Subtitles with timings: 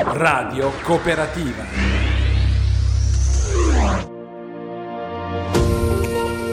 [0.00, 1.64] Radio Cooperativa.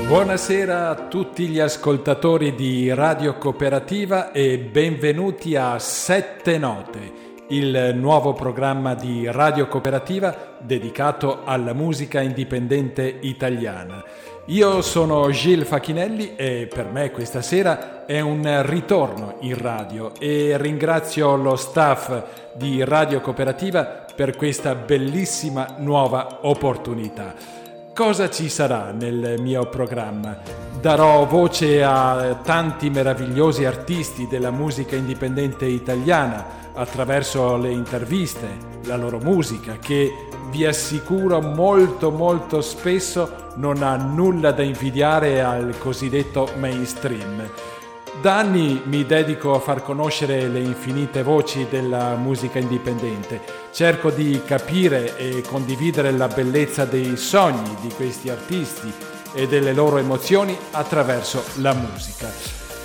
[0.08, 7.12] Buonasera a tutti gli ascoltatori di Radio Cooperativa e benvenuti a Sette Note,
[7.50, 14.04] il nuovo programma di Radio Cooperativa dedicato alla musica indipendente italiana.
[14.50, 20.56] Io sono Gilles Facchinelli e per me questa sera è un ritorno in radio e
[20.58, 27.34] ringrazio lo staff di Radio Cooperativa per questa bellissima nuova opportunità.
[27.96, 30.38] Cosa ci sarà nel mio programma?
[30.80, 38.48] Darò voce a tanti meravigliosi artisti della musica indipendente italiana attraverso le interviste,
[38.84, 40.14] la loro musica che
[40.56, 47.46] vi assicuro molto molto spesso non ha nulla da invidiare al cosiddetto mainstream.
[48.22, 53.42] Da anni mi dedico a far conoscere le infinite voci della musica indipendente.
[53.74, 58.90] Cerco di capire e condividere la bellezza dei sogni di questi artisti
[59.34, 62.30] e delle loro emozioni attraverso la musica.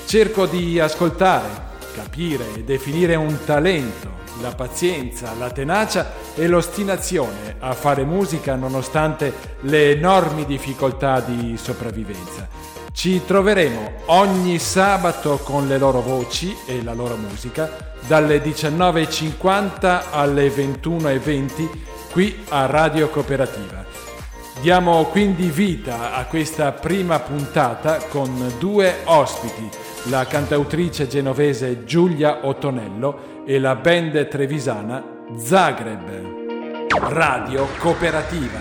[0.06, 7.74] Cerco di ascoltare, capire e definire un talento la pazienza, la tenacia e l'ostinazione a
[7.74, 12.48] fare musica nonostante le enormi difficoltà di sopravvivenza.
[12.92, 20.48] Ci troveremo ogni sabato con le loro voci e la loro musica dalle 19.50 alle
[20.48, 21.68] 21.20
[22.10, 23.84] qui a Radio Cooperativa.
[24.60, 29.70] Diamo quindi vita a questa prima puntata con due ospiti,
[30.04, 35.04] la cantautrice genovese Giulia Ottonello e la band trevisana
[35.36, 36.88] Zagreb.
[36.88, 38.58] Radio Cooperativa.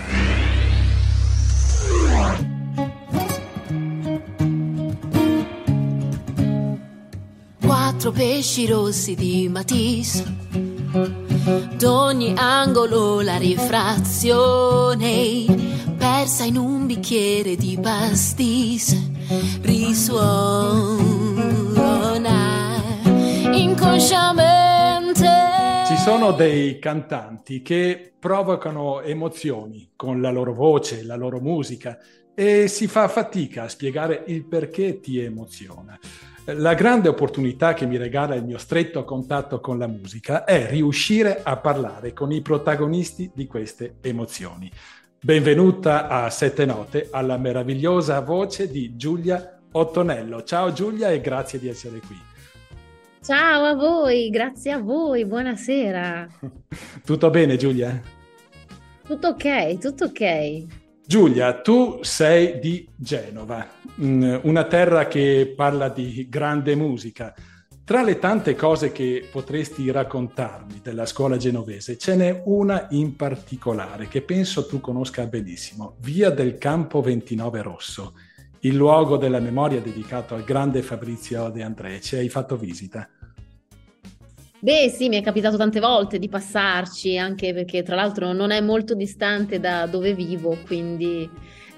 [7.60, 10.24] Quattro pesci rossi di Matisse,
[11.76, 14.64] d'ogni angolo la rifrazione,
[15.96, 19.09] persa in un bicchiere di pastis,
[19.62, 21.08] risuona
[23.52, 25.50] inconsciamente
[26.02, 31.98] sono dei cantanti che provocano emozioni con la loro voce, la loro musica
[32.34, 35.98] e si fa fatica a spiegare il perché ti emoziona.
[36.46, 41.42] La grande opportunità che mi regala il mio stretto contatto con la musica è riuscire
[41.42, 44.70] a parlare con i protagonisti di queste emozioni.
[45.22, 50.44] Benvenuta a Sette Note alla meravigliosa voce di Giulia Ottonello.
[50.44, 52.16] Ciao Giulia e grazie di essere qui.
[53.22, 56.26] Ciao a voi, grazie a voi, buonasera.
[57.04, 58.00] Tutto bene Giulia?
[59.06, 60.64] Tutto ok, tutto ok.
[61.04, 63.68] Giulia, tu sei di Genova,
[64.00, 67.34] mm, una terra che parla di grande musica.
[67.90, 74.06] Tra le tante cose che potresti raccontarmi della scuola genovese, ce n'è una in particolare
[74.06, 78.12] che penso tu conosca benissimo, Via del Campo 29 Rosso
[78.60, 82.00] il luogo della memoria dedicato al grande Fabrizio De André.
[82.00, 83.08] Ci hai fatto visita?
[84.60, 88.60] Beh, sì, mi è capitato tante volte di passarci, anche perché tra l'altro non è
[88.60, 91.28] molto distante da dove vivo, quindi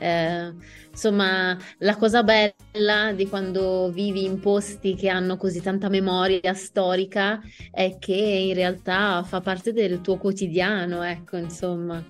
[0.03, 0.53] eh,
[0.91, 7.41] insomma la cosa bella di quando vivi in posti che hanno così tanta memoria storica
[7.71, 12.05] è che in realtà fa parte del tuo quotidiano, ecco, insomma.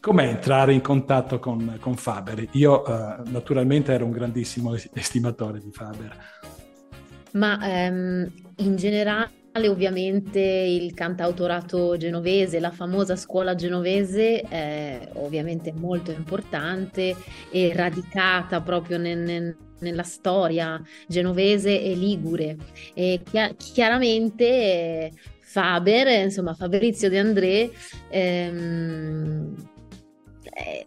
[0.00, 2.48] Com'è entrare in contatto con, con Faber?
[2.52, 6.16] Io uh, naturalmente ero un grandissimo estimatore di Faber.
[7.32, 16.10] Ma um, in generale ovviamente il cantautorato genovese, la famosa scuola genovese è ovviamente molto
[16.10, 17.14] importante
[17.50, 22.56] e radicata proprio nel, nel, nella storia genovese e ligure.
[22.94, 27.70] E chi- chiaramente Faber, insomma Fabrizio De André,
[28.08, 29.54] ehm,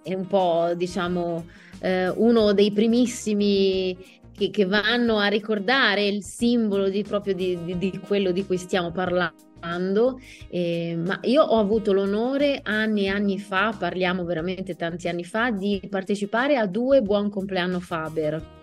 [0.04, 1.46] è un po', diciamo,
[1.80, 3.96] eh, uno dei primissimi
[4.36, 8.58] che, che, vanno a ricordare il simbolo di, proprio di, di, di quello di cui
[8.58, 10.20] stiamo parlando.
[10.50, 15.52] Eh, ma io ho avuto l'onore anni e anni fa, parliamo veramente tanti anni fa,
[15.52, 18.54] di partecipare a due Buon compleanno Faber.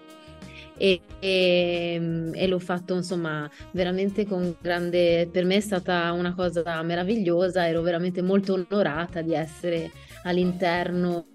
[0.77, 6.83] E, e, e, l'ho fatto insomma veramente con grande per me è stata una cosa
[6.83, 9.91] meravigliosa ero veramente molto onorata di essere
[10.25, 11.27] all'interno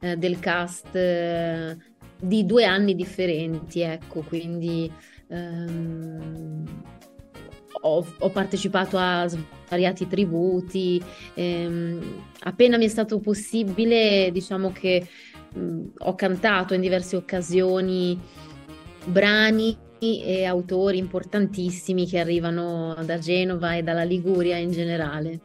[0.00, 1.76] eh, del cast eh,
[2.26, 4.90] di due anni differenti, ecco, quindi
[5.28, 6.64] ehm,
[7.82, 11.02] ho, ho, partecipato a svariati tributi,
[11.34, 15.06] ehm, appena mi è stato possibile, diciamo che
[15.54, 18.18] mh, ho cantato in diverse occasioni
[19.04, 25.40] brani e autori importantissimi che arrivano da Genova e dalla Liguria in generale.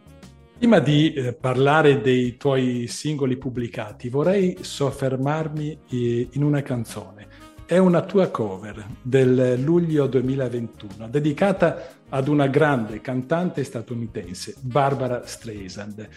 [0.60, 7.28] Prima di eh, parlare dei tuoi singoli pubblicati, vorrei soffermarmi eh, in una canzone.
[7.66, 16.10] È una tua cover del luglio 2021, dedicata ad una grande cantante statunitense, Barbara Streisand.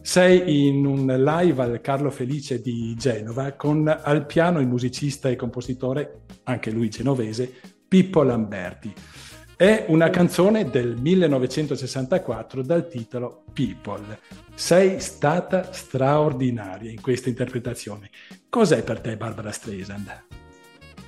[0.00, 5.36] Sei in un live al Carlo Felice di Genova con al piano il musicista e
[5.36, 7.52] compositore, anche lui genovese,
[7.86, 8.94] Pippo Lamberti.
[9.60, 14.18] È una canzone del 1964 dal titolo People.
[14.54, 18.08] Sei stata straordinaria in questa interpretazione.
[18.48, 20.24] Cos'è per te Barbara Streisand?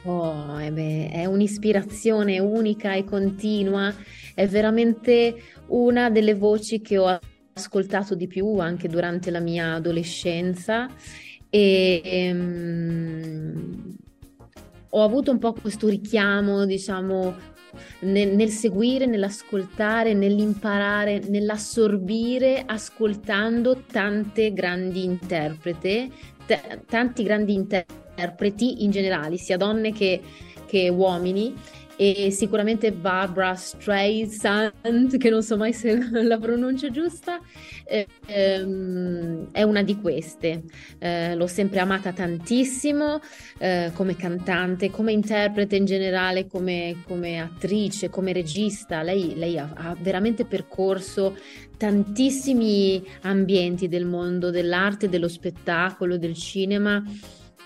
[0.02, 3.90] Oh, eh beh, è un'ispirazione unica e continua,
[4.34, 5.34] è veramente
[5.68, 7.18] una delle voci che ho
[7.54, 10.90] ascoltato di più anche durante la mia adolescenza
[11.48, 13.96] e um,
[14.90, 17.34] ho avuto un po' questo richiamo, diciamo,
[18.00, 26.10] nel, nel, seguire, nell'ascoltare, nell'imparare, nell'assorbire, ascoltando tante grandi interprete,
[26.46, 30.20] t- tanti grandi interpreti in generale, sia donne che,
[30.66, 31.54] che uomini
[32.10, 37.38] e sicuramente Barbara Streisand, che non so mai se la pronuncia giusta,
[37.84, 40.62] eh, ehm, è una di queste.
[40.98, 43.20] Eh, l'ho sempre amata tantissimo
[43.58, 49.02] eh, come cantante, come interprete in generale, come, come attrice, come regista.
[49.02, 51.36] Lei, lei ha, ha veramente percorso
[51.76, 57.00] tantissimi ambienti del mondo dell'arte, dello spettacolo, del cinema.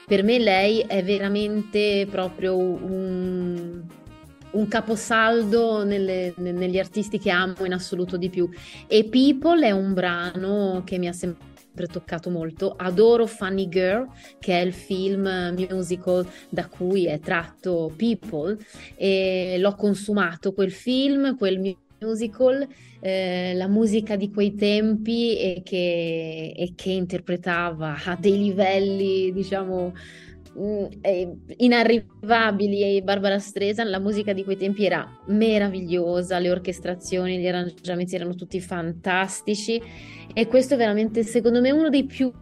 [0.07, 3.83] Per me lei è veramente proprio un,
[4.57, 8.49] un caposaldo nelle, negli artisti che amo in assoluto di più.
[8.87, 12.75] E People è un brano che mi ha sempre toccato molto.
[12.77, 14.09] Adoro Funny Girl,
[14.39, 18.57] che è il film musical da cui è tratto People,
[18.97, 22.67] e l'ho consumato quel film, quel musical,
[23.01, 29.93] eh, la musica di quei tempi e che, e che interpretava a dei livelli, diciamo,
[31.57, 38.15] inarrivabili e Barbara Streisand, la musica di quei tempi era meravigliosa, le orchestrazioni, gli arrangiamenti
[38.15, 39.81] erano tutti fantastici
[40.33, 42.33] e questo è veramente secondo me uno dei più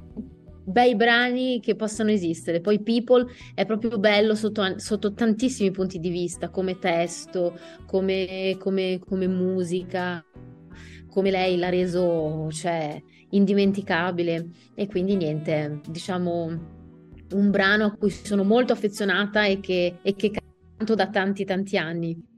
[0.64, 2.61] bei brani che possano esistere.
[2.61, 8.99] Poi People è proprio bello sotto, sotto tantissimi punti di vista, come testo, come, come,
[9.06, 10.25] come musica,
[11.08, 13.00] come lei l'ha reso cioè,
[13.31, 16.82] indimenticabile e quindi niente, diciamo
[17.35, 20.31] un brano a cui sono molto affezionata e che, e che
[20.77, 22.34] canto da tanti tanti anni.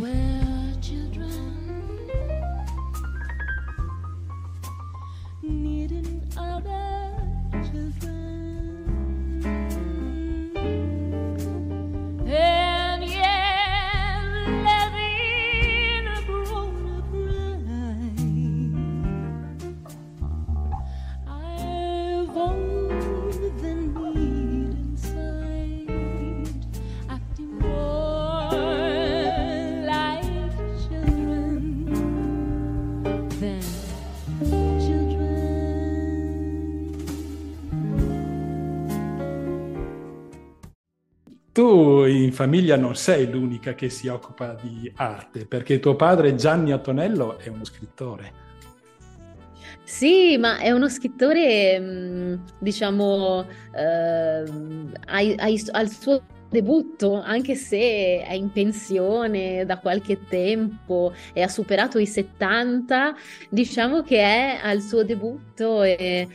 [0.00, 0.33] Well.
[42.06, 47.38] In famiglia non sei l'unica che si occupa di arte, perché tuo padre Gianni Antonello
[47.38, 48.42] è uno scrittore.
[49.84, 54.44] Sì, ma è uno scrittore, mm, diciamo, eh,
[55.06, 56.22] al suo
[56.54, 63.14] debutto, anche se è in pensione da qualche tempo e ha superato i 70,
[63.50, 66.28] diciamo che è al suo debutto e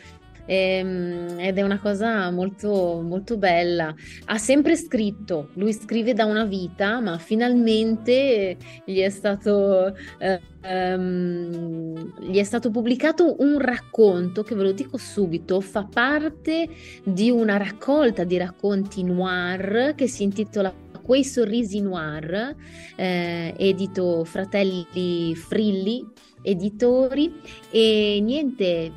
[0.50, 3.94] ehm, ed è una cosa molto, molto bella.
[4.26, 9.96] Ha sempre scritto, lui scrive da una vita, ma finalmente gli è stato...
[10.18, 16.68] Eh, Um, gli è stato pubblicato un racconto che ve lo dico subito, fa parte
[17.02, 20.74] di una raccolta di racconti noir che si intitola
[21.10, 22.56] Quei sorrisi noir,
[22.96, 26.06] eh, edito Fratelli Frilli
[26.42, 27.34] Editori
[27.72, 28.92] e niente,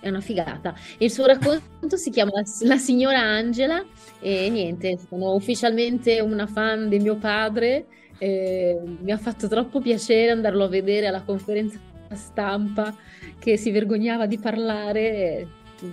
[0.00, 0.74] è una figata.
[0.98, 3.84] Il suo racconto si chiama La signora Angela
[4.20, 7.86] e niente, sono ufficialmente una fan di mio padre.
[8.20, 11.78] mi ha fatto troppo piacere andarlo a vedere alla conferenza
[12.14, 12.94] stampa
[13.38, 15.46] che si vergognava di parlare,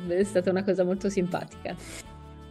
[0.07, 1.75] è stata una cosa molto simpatica.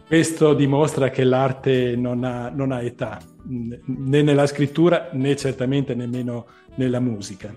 [0.07, 6.45] Questo dimostra che l'arte non ha, non ha età, né nella scrittura né certamente nemmeno
[6.75, 7.53] nella musica.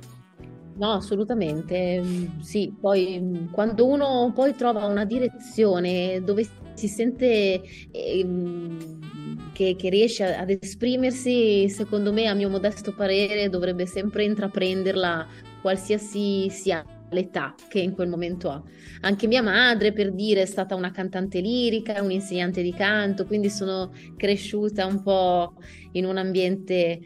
[0.78, 2.02] No, assolutamente.
[2.40, 8.26] Sì, poi quando uno poi trova una direzione dove si sente eh,
[9.52, 15.26] che, che, riesce ad esprimersi, secondo me, a mio modesto parere, dovrebbe sempre intraprenderla
[15.60, 18.62] qualsiasi sia l'età che in quel momento ha.
[19.00, 23.90] Anche mia madre, per dire, è stata una cantante lirica, un'insegnante di canto, quindi sono
[24.16, 25.54] cresciuta un po'
[25.92, 27.00] in un ambiente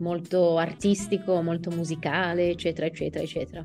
[0.00, 3.64] molto artistico, molto musicale, eccetera, eccetera, eccetera.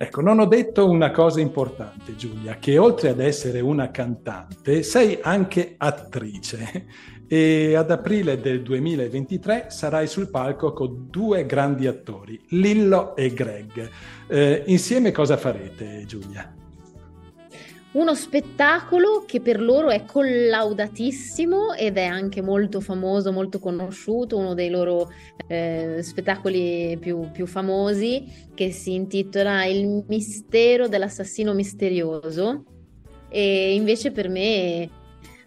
[0.00, 5.18] Ecco, non ho detto una cosa importante, Giulia, che oltre ad essere una cantante, sei
[5.20, 6.86] anche attrice
[7.26, 13.90] e ad aprile del 2023 sarai sul palco con due grandi attori, Lillo e Greg.
[14.28, 16.54] Eh, insieme cosa farete, Giulia?
[17.98, 24.54] Uno spettacolo che per loro è collaudatissimo ed è anche molto famoso, molto conosciuto, uno
[24.54, 25.10] dei loro
[25.48, 32.64] eh, spettacoli più, più, famosi che si intitola Il mistero dell'assassino misterioso.
[33.28, 34.88] E invece per me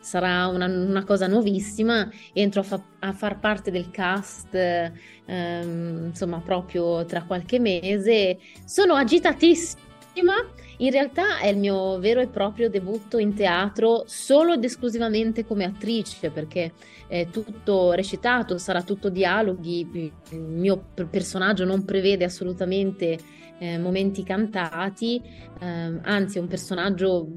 [0.01, 6.41] sarà una, una cosa nuovissima, entro a, fa, a, far parte del cast ehm, insomma
[6.41, 13.19] proprio tra qualche mese, sono agitatissima in realtà è il mio vero e proprio debutto
[13.19, 16.73] in teatro solo ed esclusivamente come attrice, perché
[17.07, 23.19] è tutto recitato, sarà tutto dialoghi, il mio personaggio non prevede assolutamente
[23.59, 25.21] eh, momenti cantati,
[25.59, 27.27] eh, anzi è un personaggio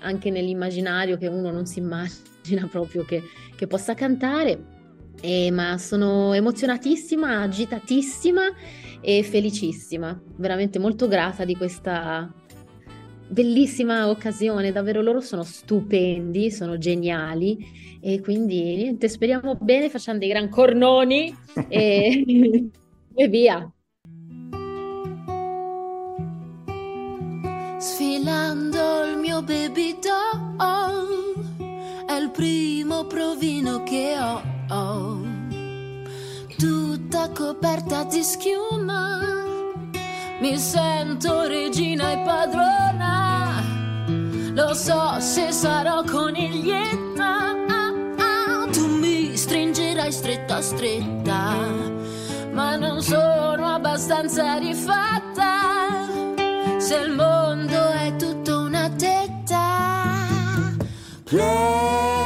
[0.00, 3.22] anche nell'immaginario che uno non si immagina proprio che,
[3.54, 4.74] che possa cantare.
[5.20, 8.42] Eh, ma sono emozionatissima, agitatissima
[9.00, 12.30] e felicissima, veramente molto grata di questa
[13.28, 20.28] bellissima occasione, davvero loro sono stupendi, sono geniali e quindi niente, speriamo bene, facciamo dei
[20.28, 21.34] gran cornoni
[21.68, 22.24] e,
[23.14, 23.70] e via.
[27.78, 31.34] Sfilando il mio baby doll,
[32.06, 34.42] è il primo provino che ho,
[34.74, 35.24] ho.
[36.56, 39.55] tutta coperta di schiuma
[40.40, 43.62] mi sento regina e padrona.
[44.54, 47.54] Lo so se sarò coniglietta.
[47.68, 51.54] Ah, ah, tu mi stringerai stretta stretta.
[52.52, 56.04] Ma non sono abbastanza rifatta.
[56.78, 59.64] Se il mondo è tutto una tetta.
[61.24, 62.25] Play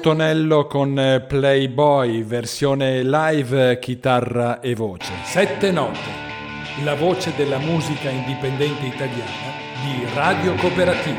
[0.00, 5.12] Ottonello con eh, Playboy, versione live, chitarra e voce.
[5.24, 5.98] Sette note,
[6.84, 9.52] la voce della musica indipendente italiana
[9.84, 11.18] di Radio Cooperativa.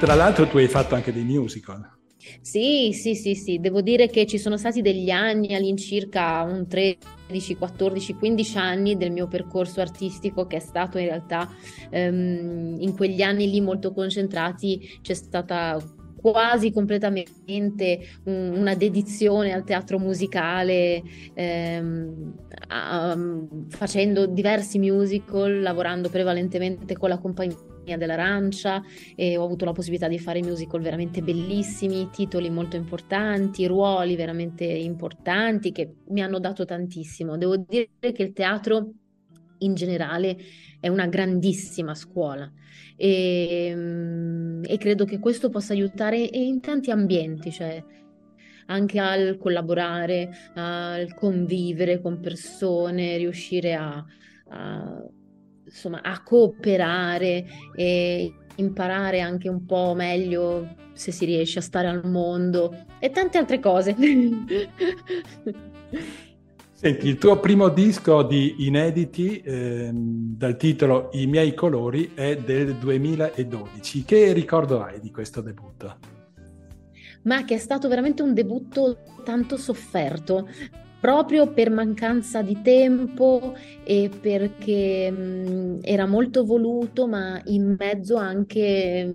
[0.00, 1.95] Tra l'altro tu hai fatto anche dei musical.
[2.40, 7.56] Sì, sì, sì, sì, devo dire che ci sono stati degli anni all'incirca un 13,
[7.56, 11.48] 14, 15 anni del mio percorso artistico che è stato in realtà
[11.90, 15.78] um, in quegli anni lì molto concentrati, c'è stata
[16.16, 21.02] quasi completamente un, una dedizione al teatro musicale,
[21.34, 22.34] ehm,
[22.68, 23.16] a,
[23.68, 27.56] facendo diversi musical, lavorando prevalentemente con la compagnia
[27.96, 28.82] dell'Arancia
[29.14, 34.64] e ho avuto la possibilità di fare musical veramente bellissimi, titoli molto importanti, ruoli veramente
[34.64, 37.36] importanti che mi hanno dato tantissimo.
[37.36, 38.90] Devo dire che il teatro
[39.58, 40.36] in generale
[40.80, 42.50] è una grandissima scuola
[42.96, 47.82] e, mm, e credo che questo possa aiutare in tanti ambienti, cioè
[48.66, 54.04] anche al collaborare, al convivere con persone, riuscire a,
[54.48, 55.04] a,
[55.76, 62.08] insomma, a cooperare e imparare anche un po' meglio se si riesce a stare al
[62.08, 63.94] mondo e tante altre cose.
[66.72, 72.74] Senti, il tuo primo disco di inediti ehm, dal titolo I miei colori è del
[72.74, 74.04] 2012.
[74.04, 75.96] Che ricordo hai di questo debutto?
[77.22, 80.48] Ma che è stato veramente un debutto tanto sofferto,
[81.06, 89.14] proprio per mancanza di tempo e perché mh, era molto voluto, ma in mezzo anche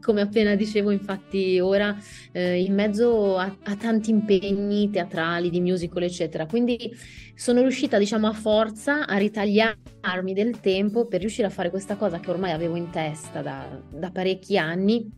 [0.00, 1.96] come appena dicevo infatti ora,
[2.32, 6.46] eh, in mezzo a, a, tanti impegni teatrali, di musical, eccetera.
[6.46, 6.92] Quindi
[7.36, 12.18] sono riuscita, diciamo, a forza a ritagliarmi del tempo per riuscire a fare questa cosa
[12.18, 15.08] che ormai avevo in testa da, da parecchi anni.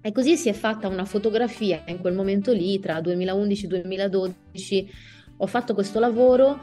[0.00, 5.16] E così si è fatta una fotografia in quel momento lì, tra 2011 e 2012.
[5.38, 6.58] Ho fatto questo lavoro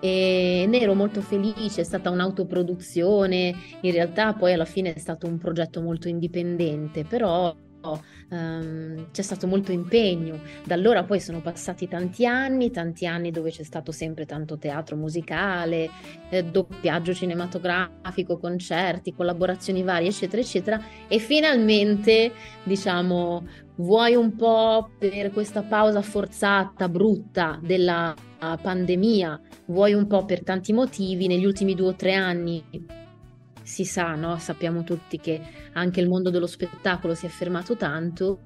[0.00, 5.26] e ne ero molto felice, è stata un'autoproduzione, in realtà poi alla fine è stato
[5.26, 7.54] un progetto molto indipendente, però
[8.30, 10.40] um, c'è stato molto impegno.
[10.64, 14.96] Da allora poi sono passati tanti anni, tanti anni dove c'è stato sempre tanto teatro
[14.96, 15.90] musicale,
[16.30, 22.32] eh, doppiaggio cinematografico, concerti, collaborazioni varie, eccetera, eccetera, e finalmente,
[22.62, 30.42] diciamo, vuoi un po' per questa pausa forzata, brutta della pandemia, vuoi un po' per
[30.42, 32.62] tanti motivi, negli ultimi due o tre anni
[33.68, 34.38] si sa, no?
[34.38, 35.40] sappiamo tutti che
[35.74, 38.40] anche il mondo dello spettacolo si è fermato tanto.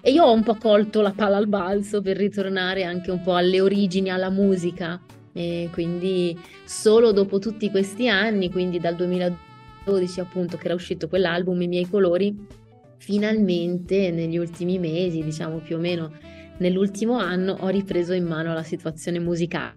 [0.00, 3.36] E io ho un po' colto la palla al balzo per ritornare anche un po'
[3.36, 5.00] alle origini, alla musica.
[5.32, 11.62] E quindi solo dopo tutti questi anni, quindi dal 2012 appunto che era uscito quell'album
[11.62, 12.36] I miei colori,
[13.02, 16.12] finalmente negli ultimi mesi, diciamo più o meno
[16.58, 19.74] nell'ultimo anno ho ripreso in mano la situazione musicale.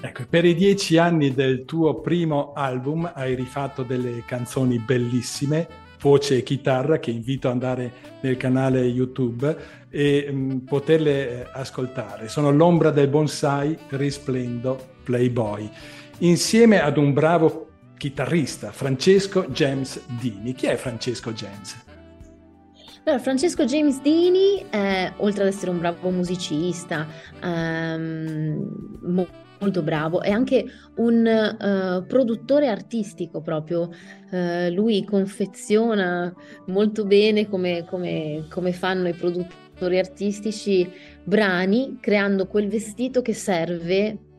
[0.00, 5.68] Ecco, per i dieci anni del tuo primo album hai rifatto delle canzoni bellissime,
[6.00, 9.56] voce e chitarra, che invito ad andare nel canale YouTube
[9.88, 12.28] e mh, mm, poterle eh, ascoltare.
[12.28, 15.70] Sono L'ombra del bonsai, Risplendo, Playboy,
[16.18, 17.69] insieme ad un bravo
[18.00, 20.54] chitarrista, Francesco James Dini.
[20.54, 21.84] Chi è Francesco James?
[23.04, 27.06] Allora, Francesco James Dini, eh, oltre ad essere un bravo musicista,
[27.42, 30.64] ehm, mo- molto bravo, è anche
[30.96, 33.90] un uh, produttore artistico proprio.
[34.30, 36.34] Uh, lui confeziona
[36.68, 40.90] molto bene come, come, come fanno i produttori artistici
[41.22, 44.29] brani, creando quel vestito che serve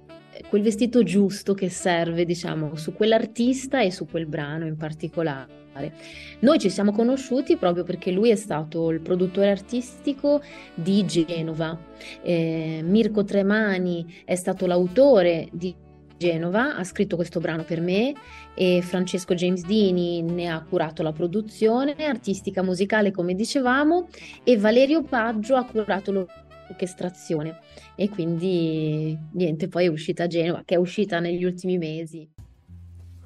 [0.48, 5.60] quel vestito giusto che serve, diciamo, su quell'artista e su quel brano in particolare.
[6.40, 10.42] Noi ci siamo conosciuti proprio perché lui è stato il produttore artistico
[10.74, 11.80] di Genova.
[12.22, 15.74] Eh, Mirko Tremani è stato l'autore di
[16.22, 18.14] Genova, ha scritto questo brano per me
[18.54, 24.08] e Francesco James Dini ne ha curato la produzione artistica musicale, come dicevamo,
[24.44, 26.28] e Valerio Paggio ha curato
[26.72, 27.60] l'orchestrazione.
[27.96, 32.28] E quindi niente, poi è uscita a Genova, che è uscita negli ultimi mesi.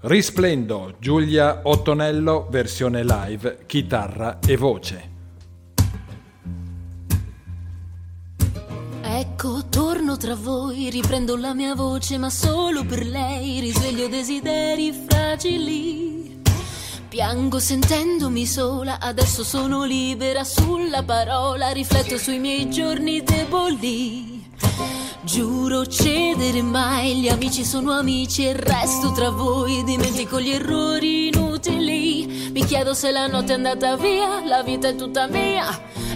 [0.01, 5.13] Risplendo, Giulia Ottonello, versione live, chitarra e voce.
[9.01, 16.24] Ecco, torno tra voi, riprendo la mia voce, ma solo per lei, risveglio desideri fragili.
[17.15, 24.45] Piango sentendomi sola, adesso sono libera sulla parola, rifletto sui miei giorni deboli.
[25.21, 32.49] Giuro cedere mai, gli amici sono amici e resto tra voi, dimentico gli errori inutili.
[32.51, 35.67] Mi chiedo se la notte è andata via, la vita è tutta mia.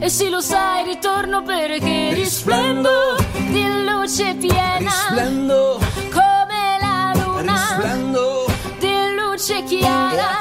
[0.02, 3.16] E se lo sai, ritorno perché risplendo
[3.52, 4.80] di luce piena.
[4.80, 5.80] Risplendo
[6.12, 7.54] come la luna.
[7.54, 8.39] Risplendo
[9.40, 10.38] luce chiara.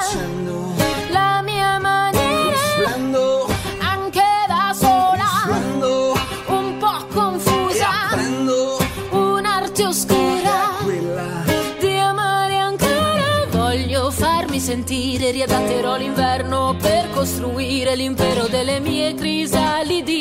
[1.09, 2.51] La mia maniera.
[2.51, 3.47] Risplendo
[3.79, 5.29] anche da sola.
[6.47, 7.87] Un po' confusa.
[8.11, 8.77] Prendo
[9.11, 10.75] Un'arte oscura.
[10.83, 11.43] quella
[11.79, 13.45] di amare ancora.
[13.51, 20.18] Voglio farmi sentire, riadatterò l'inverno per ricostruire l'impero delle mie crisalidi.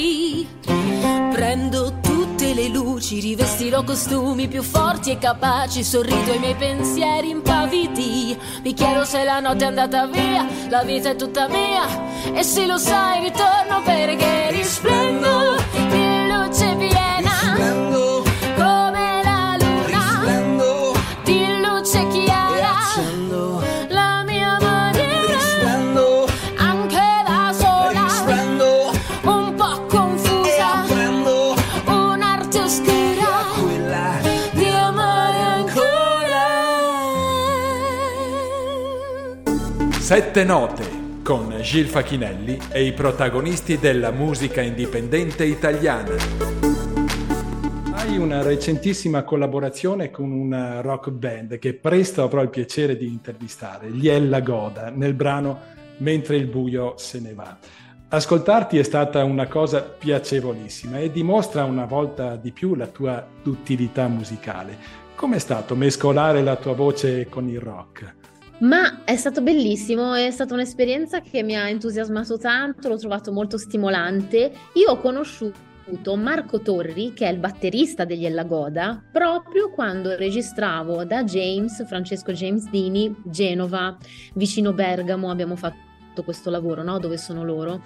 [3.08, 8.36] Luci, rivestirò costumi più forti e capaci, sorrido ai miei pensieri impavidi.
[8.62, 11.86] Mi chiedo se la notte è andata via, la vita è tutta mia.
[12.34, 17.54] E se lo sai, ritorno perché risplendo di luce piena.
[17.54, 18.22] Risplendo,
[18.56, 20.92] Come la luna risplendo
[21.24, 22.27] di luce chiara,
[40.08, 46.14] Sette note con Gil Facchinelli e i protagonisti della musica indipendente italiana.
[47.92, 53.90] Hai una recentissima collaborazione con una rock band che presto avrò il piacere di intervistare,
[53.90, 55.60] gli Ella Goda, nel brano
[55.98, 57.58] Mentre il buio se ne va.
[58.08, 64.08] Ascoltarti è stata una cosa piacevolissima e dimostra una volta di più la tua duttilità
[64.08, 64.74] musicale.
[65.14, 68.17] Com'è stato mescolare la tua voce con il rock?
[68.60, 73.56] Ma è stato bellissimo, è stata un'esperienza che mi ha entusiasmato tanto, l'ho trovato molto
[73.56, 74.52] stimolante.
[74.74, 81.04] Io ho conosciuto Marco Torri, che è il batterista degli Ella Goda, proprio quando registravo
[81.04, 83.96] da James, Francesco James Dini, Genova,
[84.34, 86.98] vicino Bergamo, abbiamo fatto questo lavoro, no?
[86.98, 87.84] Dove sono loro,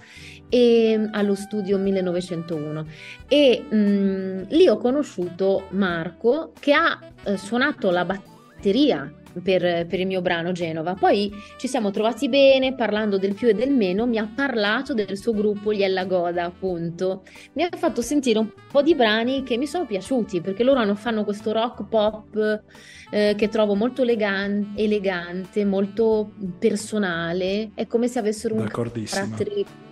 [0.49, 2.87] e allo studio 1901.
[3.29, 10.07] E mh, lì ho conosciuto Marco che ha eh, suonato la batteria per, per il
[10.07, 10.95] mio brano Genova.
[10.95, 15.17] Poi ci siamo trovati bene, parlando del più e del meno, mi ha parlato del
[15.17, 17.23] suo gruppo Gli Ella Goda, appunto.
[17.55, 20.95] Mi ha fatto sentire un po' di brani che mi sono piaciuti, perché loro hanno,
[20.95, 22.63] fanno questo rock pop
[23.11, 27.71] eh, che trovo molto elegan- elegante, molto personale.
[27.75, 29.91] È come se avessero un carattere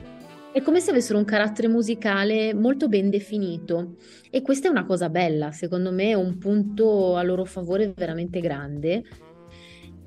[0.52, 3.94] è come se avessero un carattere musicale molto ben definito
[4.30, 8.40] e questa è una cosa bella, secondo me è un punto a loro favore veramente
[8.40, 9.04] grande.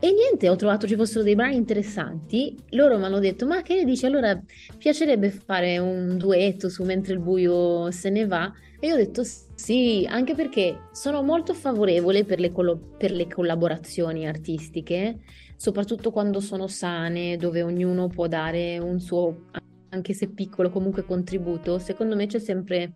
[0.04, 2.58] E niente, ho trovato ci fossero dei brani interessanti.
[2.72, 4.06] Loro mi hanno detto: Ma che ne dici?
[4.06, 4.38] Allora
[4.78, 8.52] piacerebbe fare un duetto su Mentre il buio se ne va.
[8.82, 13.30] E io ho detto sì, anche perché sono molto favorevole per le, collo- per le
[13.30, 15.20] collaborazioni artistiche,
[15.56, 19.46] soprattutto quando sono sane, dove ognuno può dare un suo,
[19.88, 21.80] anche se piccolo, comunque contributo.
[21.80, 22.96] Secondo me c'è sempre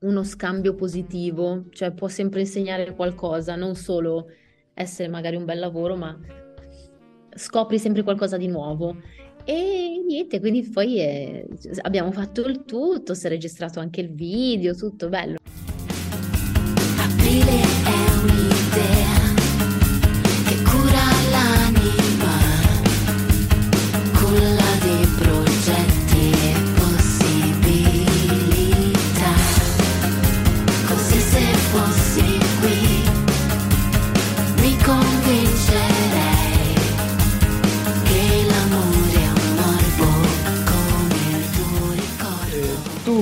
[0.00, 4.26] uno scambio positivo, cioè può sempre insegnare qualcosa, non solo
[4.74, 6.18] essere magari un bel lavoro, ma
[7.34, 8.96] scopri sempre qualcosa di nuovo.
[9.44, 11.46] E niente, quindi poi è-
[11.82, 15.38] abbiamo fatto il tutto, si è registrato anche il video, tutto bello.
[16.98, 18.09] Aprile è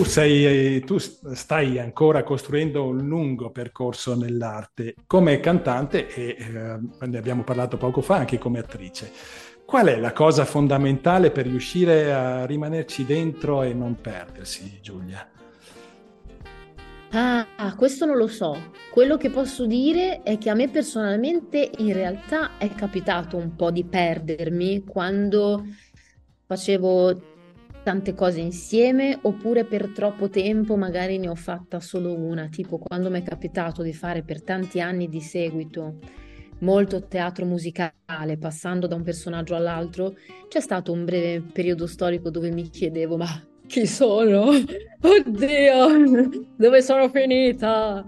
[0.09, 7.45] sei, tu stai ancora costruendo un lungo percorso nell'arte come cantante e eh, ne abbiamo
[7.45, 9.11] parlato poco fa anche come attrice.
[9.65, 15.29] Qual è la cosa fondamentale per riuscire a rimanerci dentro e non perdersi, Giulia?
[17.11, 18.73] Ah, questo non lo so.
[18.91, 23.71] Quello che posso dire è che a me personalmente in realtà è capitato un po'
[23.71, 25.65] di perdermi quando
[26.47, 27.38] facevo
[27.89, 33.09] tante cose insieme oppure per troppo tempo magari ne ho fatta solo una, tipo quando
[33.09, 35.97] mi è capitato di fare per tanti anni di seguito
[36.59, 40.17] molto teatro musicale, passando da un personaggio all'altro,
[40.49, 44.51] c'è stato un breve periodo storico dove mi chiedevo, ma chi sono?
[45.01, 48.07] Oddio, dove sono finita?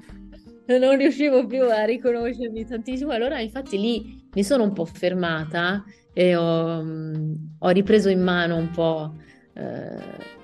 [0.67, 3.13] Non riuscivo più a riconoscermi tantissimo.
[3.13, 8.57] Allora, infatti, lì mi sono un po' fermata e ho, mm, ho ripreso in mano
[8.57, 9.15] un po',
[9.61, 10.39] eh,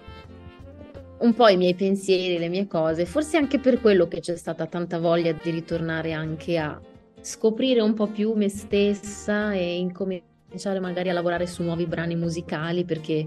[1.19, 3.07] un po' i miei pensieri, le mie cose.
[3.07, 6.79] Forse anche per quello che c'è stata tanta voglia di ritornare anche a
[7.21, 12.85] scoprire un po' più me stessa e incominciare magari a lavorare su nuovi brani musicali
[12.85, 13.27] perché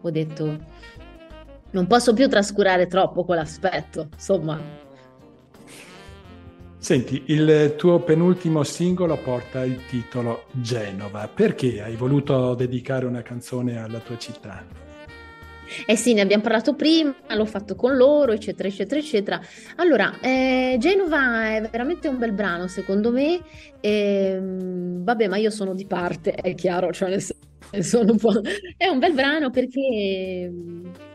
[0.00, 0.58] ho detto
[1.72, 4.88] non posso più trascurare troppo quell'aspetto, insomma.
[6.78, 11.28] Senti, il tuo penultimo singolo porta il titolo Genova.
[11.28, 14.89] Perché hai voluto dedicare una canzone alla tua città?
[15.86, 19.40] Eh sì, ne abbiamo parlato prima, l'ho fatto con loro, eccetera, eccetera, eccetera.
[19.76, 23.40] Allora, eh, Genova è veramente un bel brano, secondo me.
[23.80, 27.22] Ehm, vabbè, ma io sono di parte, è chiaro, cioè nel
[27.82, 28.40] sono un po'...
[28.76, 30.50] È un bel brano perché,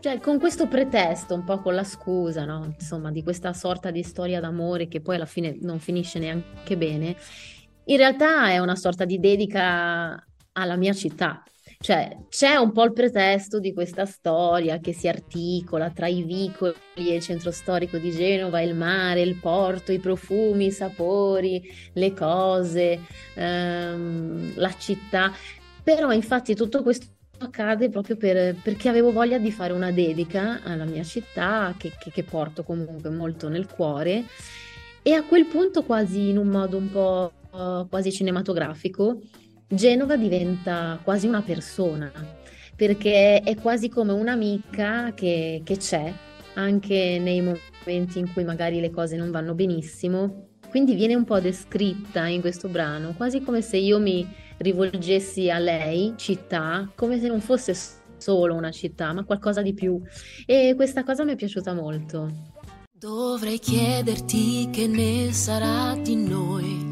[0.00, 2.64] cioè, con questo pretesto, un po' con la scusa, no?
[2.78, 7.16] Insomma, di questa sorta di storia d'amore che poi alla fine non finisce neanche bene,
[7.84, 11.42] in realtà è una sorta di dedica alla mia città.
[11.78, 16.74] Cioè, c'è un po' il pretesto di questa storia che si articola tra i vicoli
[16.94, 21.62] e il centro storico di Genova, il mare, il porto, i profumi, i sapori,
[21.92, 23.00] le cose,
[23.34, 25.32] ehm, la città.
[25.82, 27.06] Però infatti tutto questo
[27.38, 32.10] accade proprio per, perché avevo voglia di fare una dedica alla mia città che, che,
[32.10, 34.24] che, porto comunque molto nel cuore
[35.02, 37.32] e a quel punto quasi in un modo un po'
[37.88, 39.20] quasi cinematografico
[39.68, 42.10] Genova diventa quasi una persona
[42.74, 46.12] perché è quasi come un'amica che, che c'è
[46.54, 51.40] anche nei momenti in cui magari le cose non vanno benissimo quindi viene un po'
[51.40, 54.26] descritta in questo brano quasi come se io mi
[54.58, 57.74] rivolgessi a lei, città, come se non fosse
[58.16, 60.00] solo una città, ma qualcosa di più.
[60.44, 62.54] E questa cosa mi è piaciuta molto.
[62.92, 66.85] Dovrei chiederti che ne sarà di noi.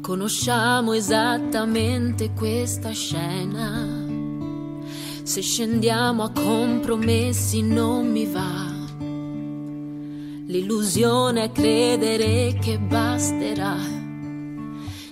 [0.00, 4.06] Conosciamo esattamente questa scena.
[5.22, 8.66] Se scendiamo a compromessi non mi va.
[10.46, 13.98] L'illusione è credere che basterà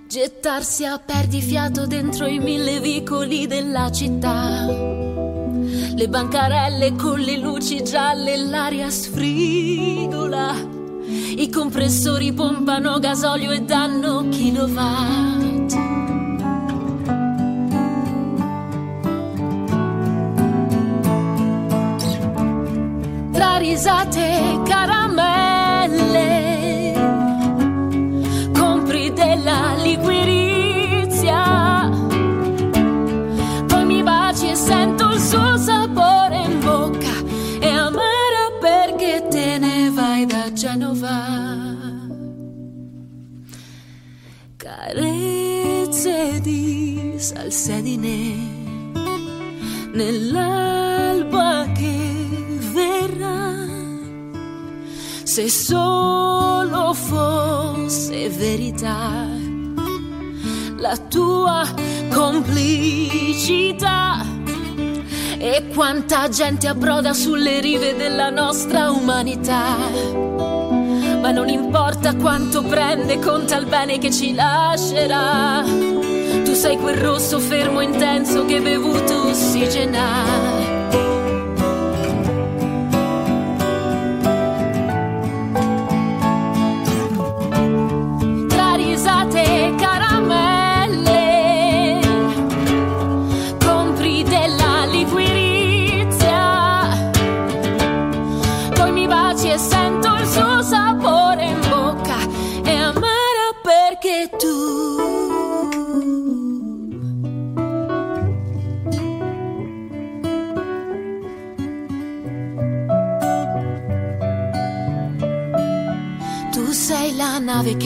[0.09, 4.65] Gettarsi a perdifiato dentro i mille vicoli della città.
[4.65, 10.55] Le bancarelle con le luci gialle, l'aria sfrigola.
[11.09, 15.75] I compressori pompano gasolio e danno kilowatt.
[23.31, 26.26] Tra risate, caramelle
[47.17, 48.35] di salsedine
[49.93, 53.55] nell'alba che verrà.
[55.23, 59.27] Se solo fosse verità
[60.77, 61.67] la tua
[62.13, 63.95] complicità.
[65.39, 69.77] E quanta gente approda sulle rive della nostra umanità.
[71.21, 75.96] Ma non importa quanto prende, conta il bene che ci lascerà.
[76.57, 80.56] Sei quel rosso fermo intenso che bevuto ossigena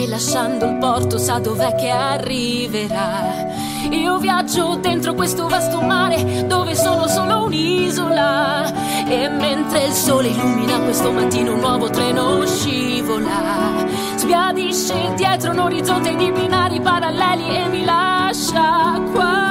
[0.00, 3.48] che lasciando il porto sa dov'è che arriverà.
[3.90, 8.72] Io viaggio dentro questo vasto mare dove sono solo un'isola.
[9.06, 13.86] E mentre il sole illumina questo mattino un nuovo treno scivola.
[14.16, 19.49] Sbiadisce dietro un orizzonte di binari paralleli e mi lascia qua.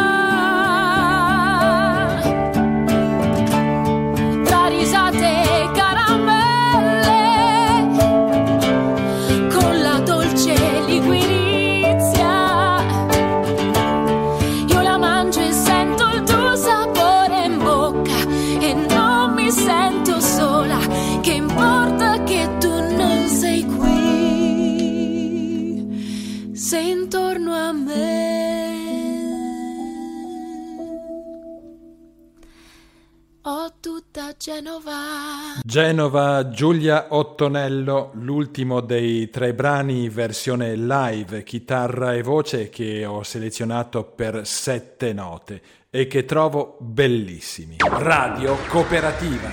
[34.59, 34.91] Genova.
[35.63, 44.03] Genova, Giulia Ottonello, l'ultimo dei tre brani versione live, chitarra e voce che ho selezionato
[44.03, 47.77] per sette note e che trovo bellissimi.
[47.89, 49.47] Radio Cooperativa.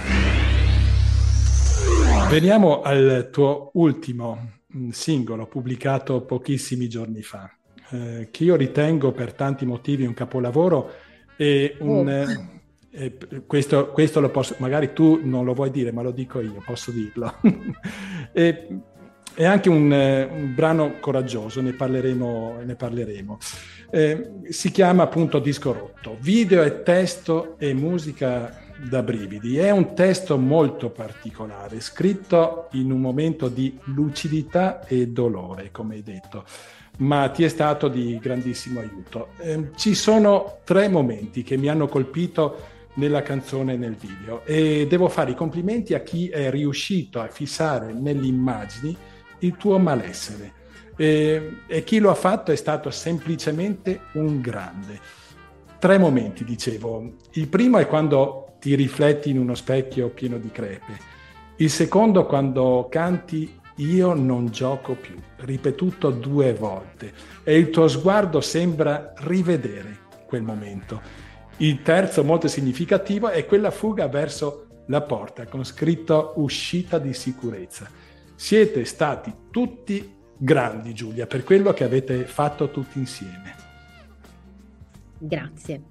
[2.28, 7.48] Veniamo al tuo ultimo mm, singolo pubblicato pochissimi giorni fa,
[7.90, 10.94] eh, che io ritengo per tanti motivi un capolavoro
[11.36, 12.08] e un...
[12.08, 12.54] Oh
[12.96, 16.62] eh, questo, questo, lo posso, magari tu non lo vuoi dire, ma lo dico io,
[16.64, 17.34] posso dirlo.
[18.32, 18.66] e
[19.34, 22.60] è anche un, un brano coraggioso, ne parleremo.
[22.64, 23.38] Ne parleremo.
[23.90, 26.16] Eh, si chiama appunto Disco Rotto.
[26.20, 29.58] Video e testo e musica da brividi.
[29.58, 36.02] È un testo molto particolare, scritto in un momento di lucidità e dolore, come hai
[36.02, 36.44] detto,
[36.98, 39.28] ma ti è stato di grandissimo aiuto.
[39.38, 44.86] Eh, ci sono tre momenti che mi hanno colpito nella canzone e nel video e
[44.88, 48.96] devo fare i complimenti a chi è riuscito a fissare nelle immagini
[49.40, 50.52] il tuo malessere.
[50.96, 54.98] E, e chi lo ha fatto è stato semplicemente un grande.
[55.78, 57.16] Tre momenti, dicevo.
[57.32, 61.14] Il primo è quando ti rifletti in uno specchio pieno di crepe.
[61.56, 67.12] Il secondo quando canti io non gioco più, ripetuto due volte,
[67.44, 71.25] e il tuo sguardo sembra rivedere quel momento.
[71.58, 77.88] Il terzo, molto significativo, è quella fuga verso la porta con scritto uscita di sicurezza.
[78.34, 83.54] Siete stati tutti grandi, Giulia, per quello che avete fatto tutti insieme.
[85.18, 85.82] Grazie.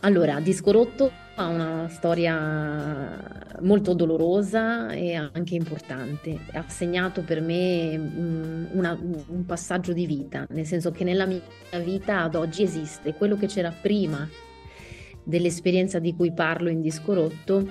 [0.00, 6.38] Allora, Disco Rotto ha una storia molto dolorosa e anche importante.
[6.52, 7.94] Ha segnato per me
[8.72, 11.40] una, un passaggio di vita, nel senso che nella mia
[11.82, 14.28] vita ad oggi esiste quello che c'era prima
[15.22, 17.66] dell'esperienza di cui parlo in Disco Rotto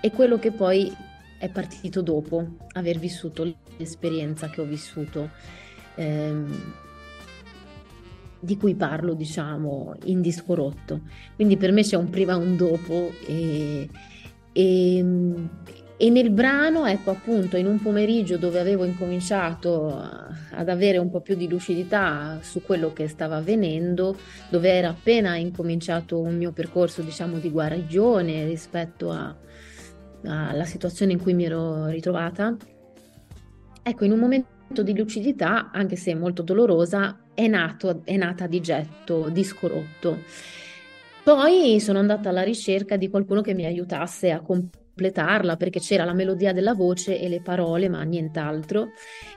[0.00, 0.94] e quello che poi
[1.38, 5.30] è partito dopo aver vissuto l'esperienza che ho vissuto.
[5.96, 6.86] Ehm,
[8.40, 11.00] di cui parlo, diciamo, in disco rotto.
[11.34, 13.88] Quindi per me c'è un prima e un dopo e,
[14.52, 15.04] e,
[15.96, 21.20] e, nel brano, ecco appunto, in un pomeriggio dove avevo incominciato ad avere un po'
[21.20, 24.16] più di lucidità su quello che stava avvenendo,
[24.50, 29.10] dove era appena incominciato un mio percorso, diciamo, di guarigione rispetto
[30.22, 32.56] alla situazione in cui mi ero ritrovata,
[33.82, 38.58] ecco, in un momento di lucidità, anche se molto dolorosa, è, nato, è nata di
[38.58, 40.24] getto, disco rotto.
[41.22, 46.14] Poi sono andata alla ricerca di qualcuno che mi aiutasse a completarla perché c'era la
[46.14, 48.88] melodia della voce e le parole, ma nient'altro.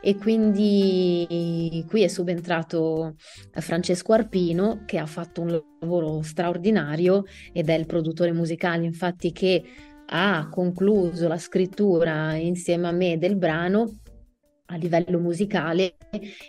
[0.02, 3.18] E quindi qui è subentrato
[3.52, 9.64] Francesco Arpino che ha fatto un lavoro straordinario ed è il produttore musicale, infatti, che
[10.08, 14.00] ha concluso la scrittura insieme a me del brano
[14.72, 15.96] a livello musicale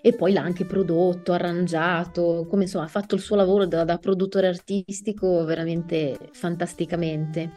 [0.00, 3.98] e poi l'ha anche prodotto, arrangiato, come insomma ha fatto il suo lavoro da, da
[3.98, 7.52] produttore artistico veramente fantasticamente.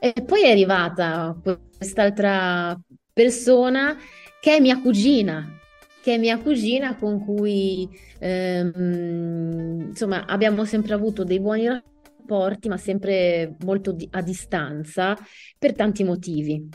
[0.00, 1.38] E poi è arrivata
[1.76, 2.78] quest'altra
[3.12, 3.96] persona
[4.40, 5.58] che è mia cugina,
[6.02, 12.78] che è mia cugina con cui ehm, insomma abbiamo sempre avuto dei buoni rapporti, ma
[12.78, 15.16] sempre molto di- a distanza
[15.58, 16.66] per tanti motivi.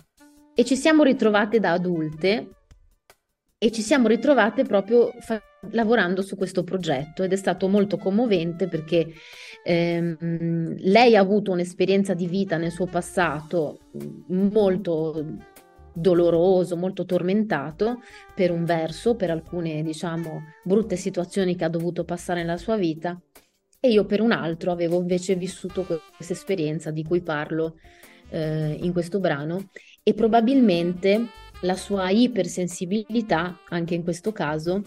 [0.53, 2.54] E ci siamo ritrovate da adulte
[3.57, 5.41] e ci siamo ritrovate proprio fa-
[5.71, 9.07] lavorando su questo progetto ed è stato molto commovente perché
[9.63, 13.79] ehm, lei ha avuto un'esperienza di vita nel suo passato
[14.27, 15.37] molto
[15.93, 18.01] doloroso, molto tormentato
[18.35, 23.19] per un verso, per alcune diciamo brutte situazioni che ha dovuto passare nella sua vita
[23.79, 27.77] e io per un altro avevo invece vissuto questa esperienza di cui parlo
[28.29, 29.69] eh, in questo brano
[30.03, 31.27] e probabilmente
[31.61, 34.81] la sua ipersensibilità, anche in questo caso,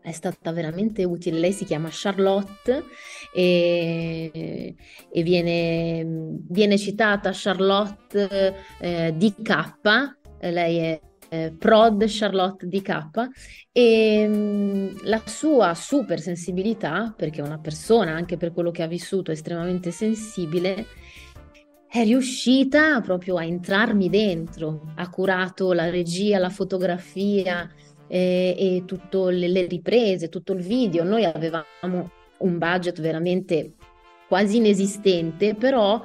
[0.00, 1.38] è stata veramente utile.
[1.38, 2.84] Lei si chiama Charlotte
[3.32, 4.74] e,
[5.10, 6.04] e viene,
[6.48, 13.28] viene, citata Charlotte eh, DK, lei è eh, Prod Charlotte DK
[13.72, 18.82] e mh, mm, la sua super sensibilità, perché è una persona anche per quello che
[18.82, 20.86] ha vissuto estremamente sensibile,
[21.94, 27.70] è riuscita proprio a entrarmi dentro, ha curato la regia, la fotografia
[28.08, 31.04] eh, e tutte le, le riprese, tutto il video.
[31.04, 33.74] Noi avevamo un budget veramente
[34.26, 36.04] quasi inesistente, però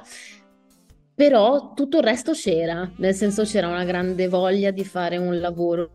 [1.12, 5.90] però tutto il resto c'era, nel senso c'era una grande voglia di fare un lavoro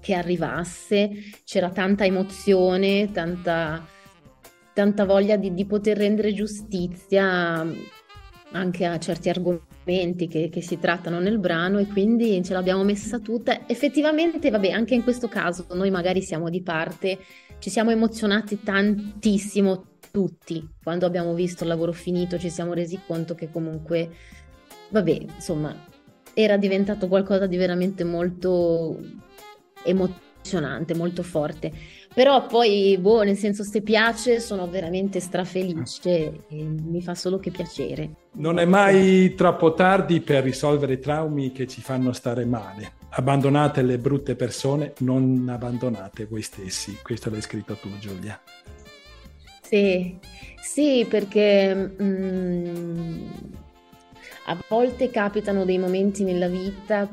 [0.00, 1.10] che arrivasse,
[1.44, 3.82] c'era tanta emozione, tanta,
[4.74, 7.66] tanta voglia di, di, poter rendere giustizia
[8.52, 13.18] anche a certi argomenti che, che, si trattano nel brano e quindi ce l'abbiamo messa
[13.18, 13.66] tutta.
[13.66, 17.18] Effettivamente, vabbè, anche in questo caso noi magari siamo di parte,
[17.58, 20.66] ci siamo emozionati tantissimo tutti.
[20.82, 24.10] Quando abbiamo visto il lavoro finito ci siamo resi conto che comunque,
[24.90, 25.74] vabbè, insomma,
[26.34, 28.98] era diventato qualcosa di veramente molto
[29.84, 31.72] emozionante, molto forte.
[32.14, 37.50] Però poi, boh, nel senso, se piace, sono veramente strafelice e mi fa solo che
[37.50, 38.10] piacere.
[38.32, 43.00] Non è mai troppo tardi per risolvere i traumi che ci fanno stare male.
[43.14, 46.98] abbandonate le brutte persone, non abbandonate voi stessi.
[47.02, 48.40] Questo l'hai scritto tu, Giulia.
[49.62, 50.18] Sì,
[50.62, 53.26] sì, perché mm,
[54.46, 57.08] a volte capitano dei momenti nella vita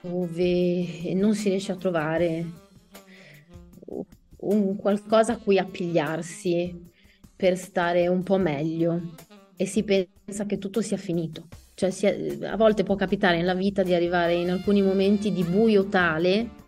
[0.00, 2.60] dove non si riesce a trovare
[4.42, 6.90] un qualcosa a cui appigliarsi
[7.34, 9.14] per stare un po' meglio
[9.56, 11.48] e si pensa che tutto sia finito.
[11.74, 12.14] Cioè sia,
[12.50, 16.60] a volte può capitare nella vita di arrivare in alcuni momenti di buio tale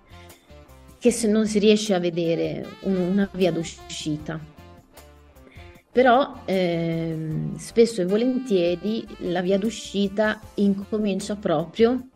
[0.98, 4.40] che se non si riesce a vedere un, una via d'uscita.
[5.92, 12.08] Però ehm, spesso e volentieri la via d'uscita incomincia proprio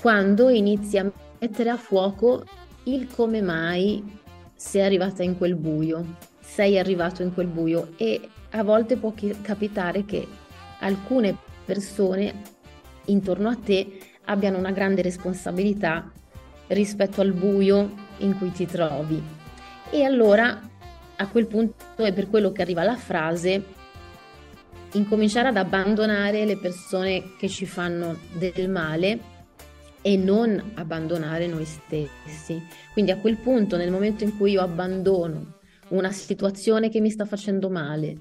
[0.00, 2.44] quando inizi a mettere a fuoco
[2.84, 4.02] il come mai
[4.56, 10.04] sei arrivata in quel buio, sei arrivato in quel buio e a volte può capitare
[10.04, 10.26] che
[10.80, 12.42] alcune persone
[13.06, 16.10] intorno a te abbiano una grande responsabilità
[16.68, 19.22] rispetto al buio in cui ti trovi.
[19.90, 20.58] E allora
[21.16, 23.74] a quel punto è per quello che arriva la frase
[24.92, 29.34] incominciare ad abbandonare le persone che ci fanno del male
[30.06, 32.62] e non abbandonare noi stessi.
[32.92, 35.56] Quindi a quel punto, nel momento in cui io abbandono
[35.88, 38.16] una situazione che mi sta facendo male,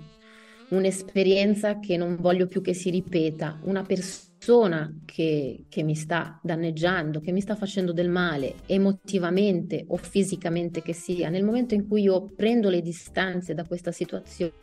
[0.70, 7.20] un'esperienza che non voglio più che si ripeta, una persona che, che, mi sta danneggiando,
[7.20, 12.02] che mi sta facendo del male emotivamente o fisicamente che sia, nel momento in cui
[12.02, 14.54] io prendo le distanze da questa situazione,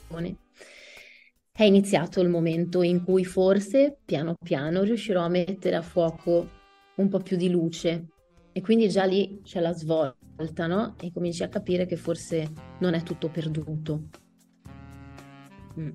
[1.53, 6.61] è iniziato il momento in cui forse piano piano riuscirò a mettere a fuoco
[6.97, 8.07] un po' più di luce
[8.53, 10.95] e quindi già lì c'è la svolta, no?
[11.01, 14.09] E cominci a capire che forse non è tutto perduto.
[15.79, 15.91] Mm.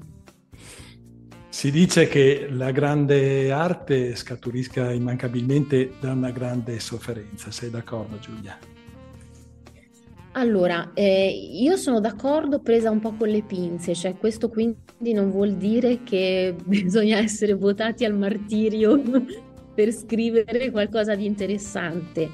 [1.50, 8.58] Si dice che la grande arte scaturisca immancabilmente da una grande sofferenza, sei d'accordo Giulia?
[10.34, 15.32] Allora, eh, io sono d'accordo presa un po' con le pinze, cioè questo quindi non
[15.32, 19.02] vuol dire che bisogna essere votati al martirio
[19.78, 22.32] per scrivere qualcosa di interessante.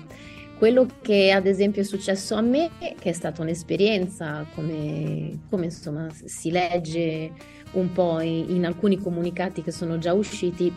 [0.57, 6.07] Quello che ad esempio è successo a me, che è stata un'esperienza, come, come insomma
[6.23, 7.33] si legge
[7.73, 10.73] un po' in, in alcuni comunicati che sono già usciti,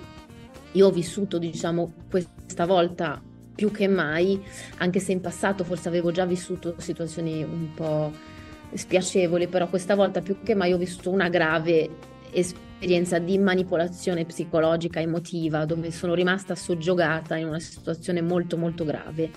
[0.72, 3.22] io ho vissuto diciamo questa volta
[3.54, 4.42] più che mai,
[4.78, 8.10] anche se in passato forse avevo già vissuto situazioni un po'
[8.74, 11.88] spiacevoli, però questa volta più che mai ho vissuto una grave
[12.32, 18.84] esperienza esperienza di manipolazione psicologica emotiva dove sono rimasta soggiogata in una situazione molto molto
[18.84, 19.30] grave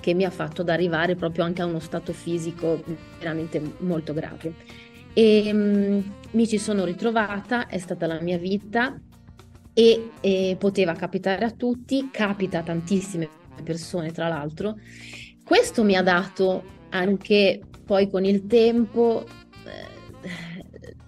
[0.00, 2.82] che mi ha fatto ad arrivare proprio anche a uno stato fisico
[3.18, 4.54] veramente molto grave.
[5.12, 8.98] E um, mi ci sono ritrovata, è stata la mia vita
[9.72, 13.28] e, e poteva capitare a tutti, capita a tantissime
[13.62, 14.78] persone tra l'altro.
[15.44, 19.26] Questo mi ha dato anche poi con il tempo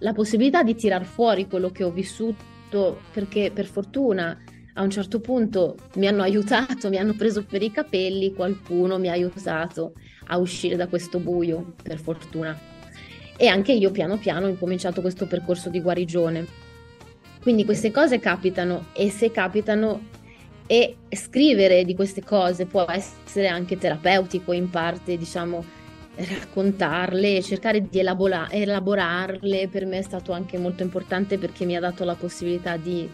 [0.02, 4.36] la possibilità di tirar fuori quello che ho vissuto, perché per fortuna
[4.74, 9.08] a un certo punto mi hanno aiutato, mi hanno preso per i capelli, qualcuno mi
[9.08, 9.92] ha aiutato
[10.26, 12.58] a uscire da questo buio, per fortuna.
[13.36, 16.46] E anche io piano piano ho incominciato questo percorso di guarigione.
[17.40, 20.08] Quindi queste cose capitano e se capitano
[20.66, 25.64] e scrivere di queste cose può essere anche terapeutico in parte, diciamo,
[26.14, 31.80] raccontarle cercare di elabora- elaborarle per me è stato anche molto importante perché mi ha
[31.80, 33.08] dato la possibilità di,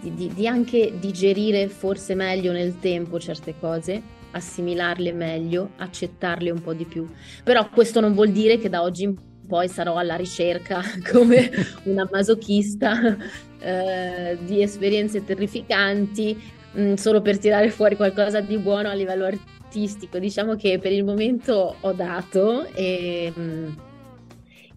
[0.00, 4.00] di, di, di, anche digerire forse meglio nel tempo certe cose,
[4.30, 7.06] assimilarle meglio, accettarle un po' di più.
[7.44, 9.16] Però questo non vuol dire che da oggi in
[9.46, 11.50] poi sarò alla ricerca come
[11.84, 13.16] una masochista
[13.58, 16.36] eh, di esperienze terrificanti
[16.72, 20.78] mh, mm, solo per tirare fuori qualcosa di buono a livello artistico artistico, diciamo che
[20.78, 23.30] per il momento ho dato e,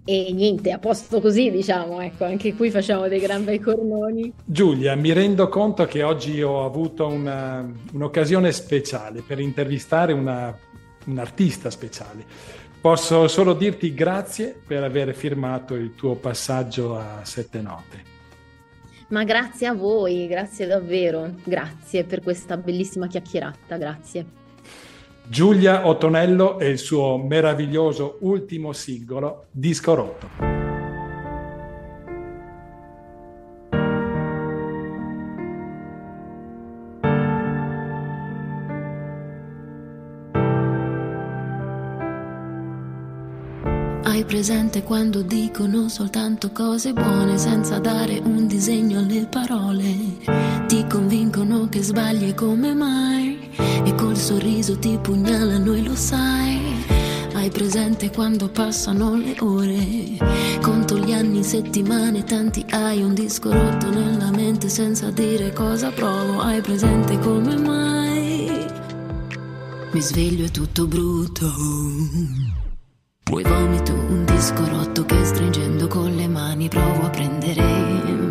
[0.03, 4.33] e niente, a posto così, diciamo, ecco, anche qui facciamo dei gran bei cornoni.
[4.43, 10.55] Giulia, mi rendo conto che oggi ho avuto una, un'occasione speciale per intervistare una,
[11.05, 12.25] un artista speciale.
[12.81, 18.09] Posso solo dirti grazie per aver firmato il tuo passaggio a Sette Note.
[19.09, 24.39] Ma grazie a voi, grazie davvero, grazie per questa bellissima chiacchierata, grazie.
[25.31, 30.59] Giulia Ottonello e il suo meraviglioso ultimo singolo, Disco Rotto.
[44.27, 49.93] Presente quando dicono soltanto cose buone senza dare un disegno alle parole?
[50.67, 53.49] Ti convincono che sbagli come mai?
[54.21, 56.85] Sorriso ti pugnalano e lo sai.
[57.33, 60.15] Hai presente quando passano le ore?
[60.61, 66.39] Conto gli anni, settimane, tanti hai un disco rotto nella mente senza dire cosa provo.
[66.39, 68.65] Hai presente come mai?
[69.91, 71.51] Mi sveglio e tutto brutto.
[73.23, 77.63] Poi vomito un disco rotto che stringendo con le mani provo a prendere,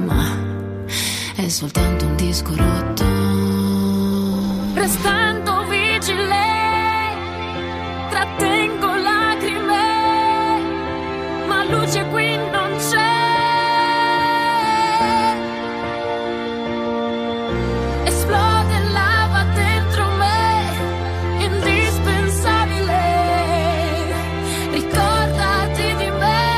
[0.07, 0.38] ma
[1.34, 3.05] è soltanto un disco rotto.
[4.74, 5.39] Restando
[12.01, 13.18] luce qui non c'è.
[18.05, 23.03] Esplode lava dentro me, indispensabile.
[24.72, 26.48] Ricordati di me.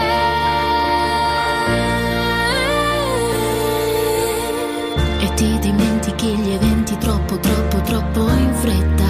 [5.21, 9.02] E ti dimentichi gli eventi troppo, troppo, troppo in fretta.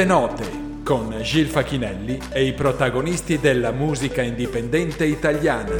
[0.00, 0.50] Sette note
[0.82, 5.76] con Gil Facchinelli e i protagonisti della musica indipendente italiana.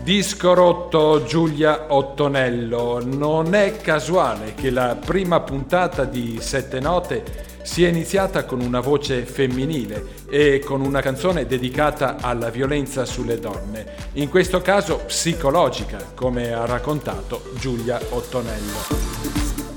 [0.00, 3.04] Disco rotto Giulia Ottonello.
[3.04, 7.24] Non è casuale che la prima puntata di Sette Note
[7.62, 13.86] sia iniziata con una voce femminile e con una canzone dedicata alla violenza sulle donne,
[14.12, 19.17] in questo caso psicologica, come ha raccontato Giulia Ottonello.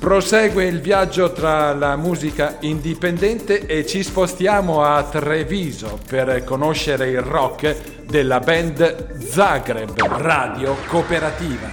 [0.01, 7.21] Prosegue il viaggio tra la musica indipendente e ci spostiamo a Treviso per conoscere il
[7.21, 11.67] rock della band Zagreb Radio Cooperativa.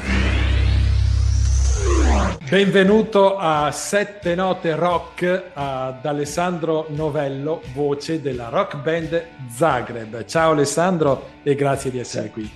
[2.50, 10.26] Benvenuto a Sette Note Rock ad Alessandro Novello, voce della rock band Zagreb.
[10.26, 12.48] Ciao Alessandro e grazie di essere qui.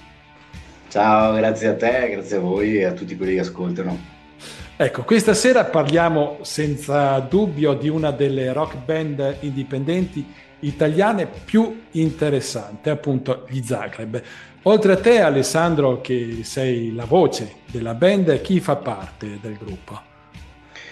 [0.88, 4.11] Ciao, grazie a te, grazie a voi e a tutti quelli che ascoltano.
[4.82, 10.26] Ecco, questa sera parliamo senza dubbio di una delle rock band indipendenti
[10.58, 14.20] italiane più interessanti, appunto gli Zagreb.
[14.62, 20.00] Oltre a te, Alessandro, che sei la voce della band, chi fa parte del gruppo?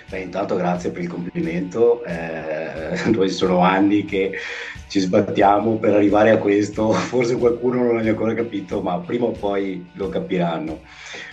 [0.08, 2.04] Beh, intanto grazie per il complimento.
[2.04, 4.38] Eh, noi sono anni che
[4.86, 6.92] ci sbattiamo per arrivare a questo.
[6.92, 10.80] Forse qualcuno non l'ha ancora capito, ma prima o poi lo capiranno.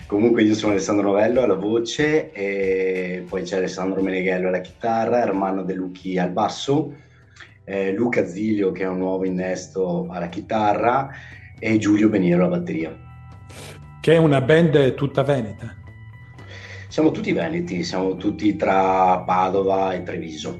[0.08, 5.64] Comunque io sono Alessandro Novello alla voce e poi c'è Alessandro Meneghello alla chitarra, Ermanno
[5.64, 6.94] De Lucchi al basso,
[7.64, 11.10] eh, Luca Zilio che è un nuovo innesto alla chitarra
[11.58, 12.96] e Giulio Beniero alla batteria.
[14.00, 15.76] Che è una band tutta veneta.
[16.88, 20.58] Siamo tutti veneti, siamo tutti tra Padova e Treviso.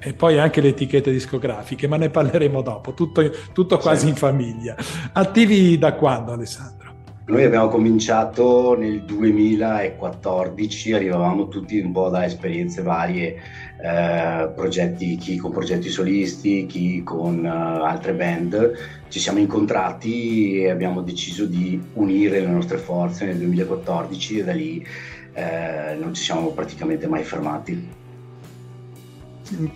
[0.00, 4.08] E poi anche le etichette discografiche, ma ne parleremo dopo, tutto, tutto quasi Sì.
[4.08, 4.74] in famiglia.
[5.12, 6.85] Attivi da quando, Alessandro?
[7.28, 13.34] Noi abbiamo cominciato nel 2014, arrivavamo tutti un po' da esperienze varie,
[13.82, 18.74] eh, progetti, chi con progetti solisti, chi con eh, altre band.
[19.08, 24.52] Ci siamo incontrati e abbiamo deciso di unire le nostre forze nel 2014 e da
[24.52, 24.86] lì
[25.32, 28.05] eh, non ci siamo praticamente mai fermati.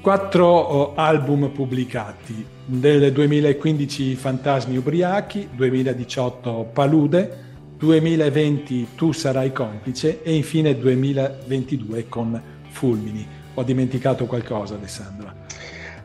[0.01, 7.49] Quattro oh, album pubblicati, del 2015 Fantasmi Ubriachi, 2018 Palude,
[7.79, 13.27] 2020 Tu sarai complice e infine 2022 con Fulmini.
[13.55, 15.33] Ho dimenticato qualcosa Alessandra.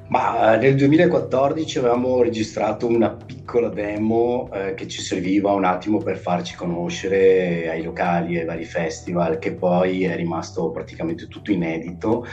[0.07, 5.97] Ma eh, nel 2014 avevamo registrato una piccola demo eh, che ci serviva un attimo
[5.97, 12.27] per farci conoscere ai locali, ai vari festival, che poi è rimasto praticamente tutto inedito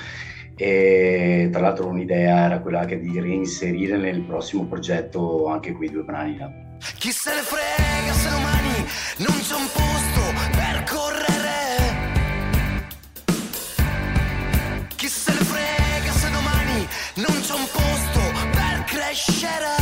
[0.57, 6.03] e tra l'altro un'idea era quella anche di reinserire nel prossimo progetto anche quei due
[6.03, 6.51] brani là.
[6.99, 8.87] Chi se ne frega se domani
[9.19, 11.61] non c'è un posto per correre?
[14.97, 18.21] Chi se ne frega se domani non c'è un posto
[18.53, 19.82] per crescere?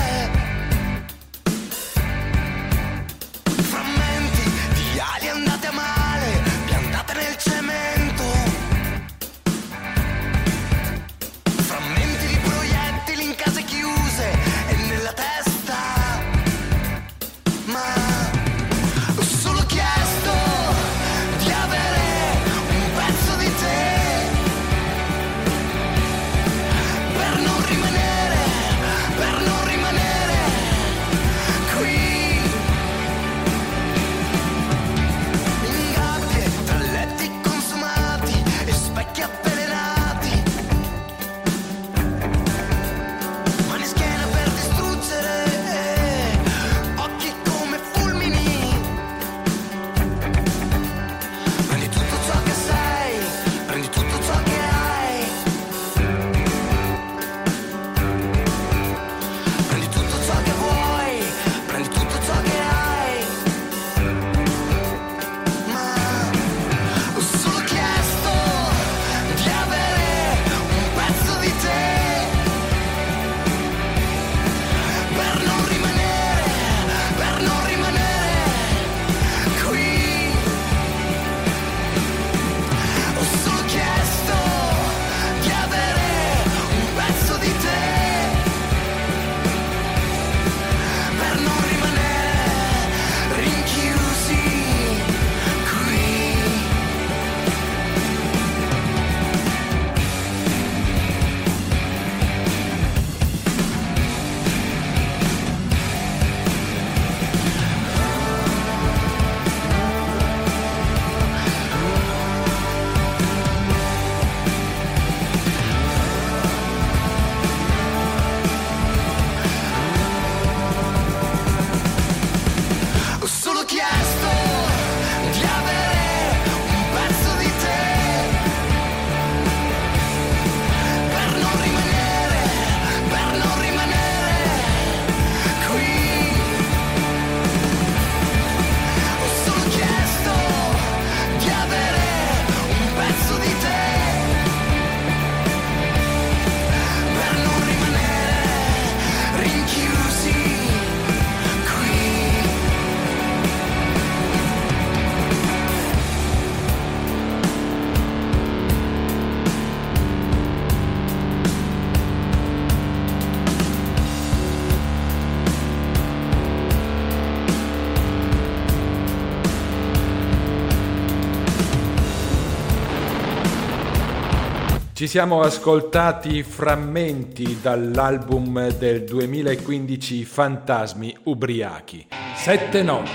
[175.01, 182.09] Ci siamo ascoltati frammenti dall'album del 2015 Fantasmi Ubriachi.
[182.35, 183.09] Sette note,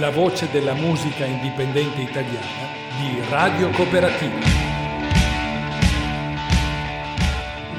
[0.00, 4.38] la voce della musica indipendente italiana di Radio Cooperativa.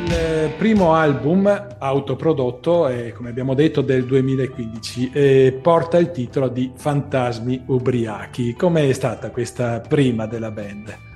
[0.06, 6.72] Il primo album autoprodotto è, come abbiamo detto, del 2015 e porta il titolo di
[6.76, 8.54] Fantasmi Ubriachi.
[8.54, 11.15] Com'è stata questa prima della band?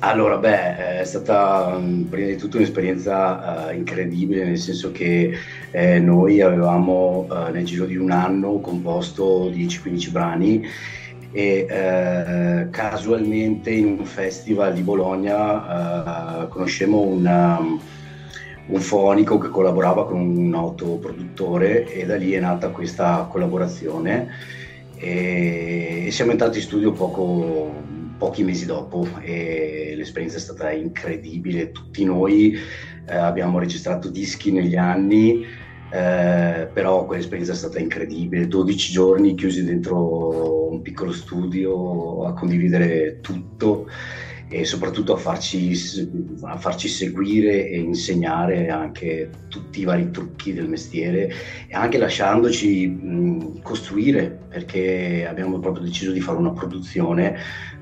[0.00, 5.32] Allora, beh, è stata mh, prima di tutto un'esperienza eh, incredibile, nel senso che
[5.72, 10.64] eh, noi avevamo eh, nel giro di un anno composto 10-15 brani
[11.32, 17.80] e eh, casualmente in un festival di Bologna eh, conoscemmo un, um,
[18.66, 24.28] un fonico che collaborava con un autoproduttore e da lì è nata questa collaborazione.
[24.94, 31.70] E siamo entrati in studio poco pochi mesi dopo e l'esperienza è stata incredibile.
[31.70, 32.54] Tutti noi
[33.06, 35.44] eh, abbiamo registrato dischi negli anni,
[35.90, 38.48] eh, però quell'esperienza è stata incredibile.
[38.48, 43.86] 12 giorni chiusi dentro un piccolo studio a condividere tutto
[44.50, 45.72] e soprattutto a farci,
[46.42, 51.30] a farci, seguire e insegnare anche tutti i vari trucchi del mestiere
[51.68, 57.36] e anche lasciandoci mh, costruire perché abbiamo proprio deciso di fare una produzione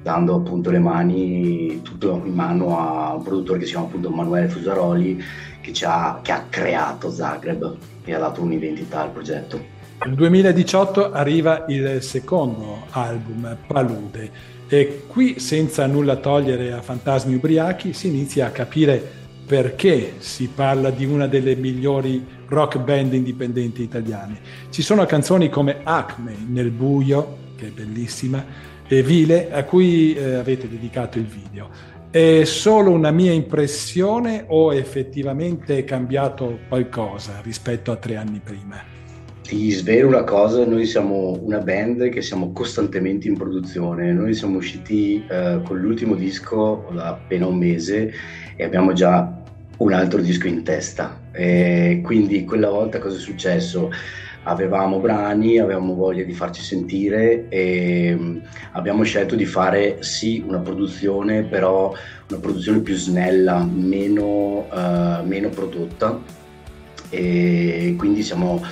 [0.07, 4.47] dando appunto le mani tutto in mano a un produttore che si chiama appunto Manuele
[4.47, 5.21] Fusaroli
[5.61, 9.61] che, ha, che ha creato Zagreb e ha dato un'identità al progetto.
[10.05, 14.31] Nel 2018 arriva il secondo album, Palude
[14.69, 19.03] e qui, senza nulla togliere a Fantasmi Ubriachi, si inizia a capire
[19.45, 24.39] perché si parla di una delle migliori rock band indipendenti italiane.
[24.71, 30.35] Ci sono canzoni come Acme nel buio, che è bellissima, e Vile, a cui eh,
[30.35, 31.69] avete dedicato il video.
[32.11, 38.83] È solo una mia impressione o effettivamente è cambiato qualcosa rispetto a tre anni prima?
[39.43, 44.57] Ti svelo una cosa, noi siamo una band che siamo costantemente in produzione, noi siamo
[44.57, 48.13] usciti eh, con l'ultimo disco da appena un mese
[48.57, 49.43] e abbiamo già
[49.79, 51.21] un altro disco in testa.
[51.33, 53.91] E quindi quella volta cosa è successo?
[54.49, 58.39] Avevamo brani, avevamo voglia di farci sentire e mm,
[58.73, 61.93] abbiamo scelto di fare sì una produzione, però
[62.29, 66.21] una produzione più snella, meno, uh, meno prodotta.
[67.11, 68.63] E quindi siamo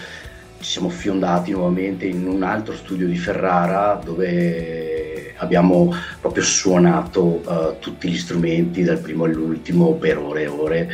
[0.64, 7.79] ci siamo fiondati nuovamente in un altro studio di Ferrara dove abbiamo proprio suonato uh,
[7.81, 10.91] tutti gli strumenti dal primo all'ultimo per ore e ore.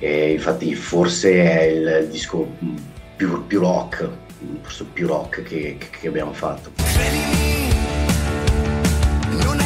[0.00, 2.56] E infatti forse è il disco
[3.24, 4.08] più, più rock,
[4.60, 6.70] forse più rock che, che abbiamo fatto.
[9.30, 9.63] Nel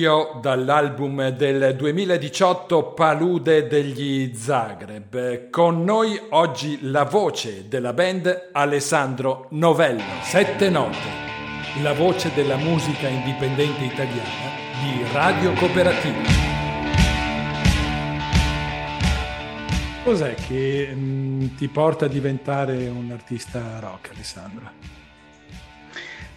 [0.00, 5.50] buio dall'album del 2018 Palude degli Zagreb.
[5.50, 10.02] Con noi oggi la voce della band Alessandro Novello.
[10.22, 10.96] Sette note.
[11.82, 14.48] La voce della musica indipendente italiana
[14.80, 16.22] di Radio Cooperativa.
[20.02, 24.99] Cos'è che mh, mm, ti porta a diventare un artista rock, Alessandro?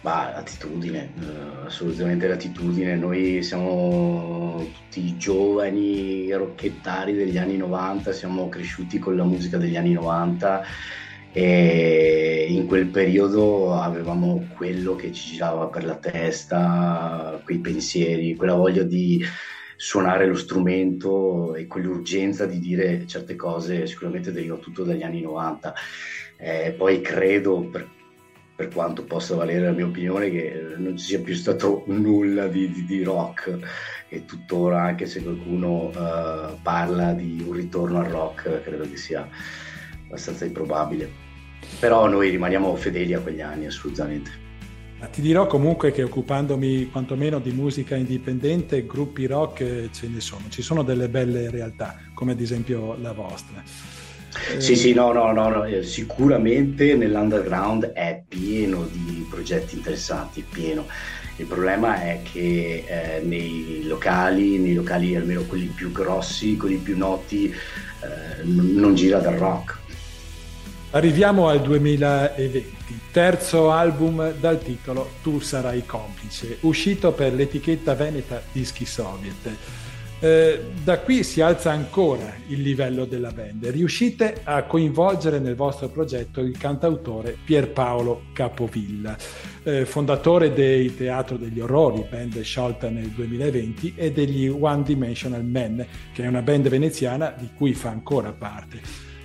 [0.04, 2.94] Ma l'attitudine, eh, assolutamente l'attitudine.
[2.94, 9.94] Noi siamo tutti giovani rocchettari degli anni 90, siamo cresciuti con la musica degli anni
[9.94, 10.62] 90
[11.32, 18.56] e in quel periodo avevamo quello che ci girava per la testa, quei pensieri, quella
[18.56, 19.24] voglia di
[19.74, 25.72] suonare lo strumento e quell'urgenza di dire certe cose sicuramente deriva tutto dagli anni 90.
[26.36, 27.88] Eh, poi credo, per
[28.56, 32.70] per quanto possa valere la mia opinione, che non ci sia più stato nulla di,
[32.70, 33.58] di, di rock
[34.08, 39.28] e tuttora, anche se qualcuno uh, parla di un ritorno al rock, credo che sia
[40.06, 41.10] abbastanza improbabile.
[41.80, 44.42] Però noi rimaniamo fedeli a quegli anni, assolutamente.
[45.10, 50.44] Ti dirò comunque che occupandomi quantomeno di musica indipendente, gruppi rock eh, ce ne sono,
[50.48, 53.62] ci sono delle belle realtà, come ad esempio la vostra.
[54.58, 60.86] Sì, sì, no, no, no, no, eh, sicuramente nell'underground è pieno di progetti interessanti, pieno.
[61.36, 66.96] Il problema è che eh, nei locali, nei locali almeno quelli più grossi, quelli più
[66.96, 69.78] noti, eh, non gira dal rock.
[70.90, 78.86] Arriviamo al 2020, terzo album dal titolo Tu sarai complice, uscito per l'etichetta veneta Dischi
[78.86, 79.82] Soviet.
[80.24, 83.66] Eh, da qui si alza ancora il livello della band.
[83.66, 89.14] Riuscite a coinvolgere nel vostro progetto il cantautore Pierpaolo Capovilla,
[89.64, 95.86] eh, fondatore dei Teatro degli Orrori, band sciolta nel 2020, e degli One Dimensional Men,
[96.14, 98.80] che è una band veneziana di cui fa ancora parte.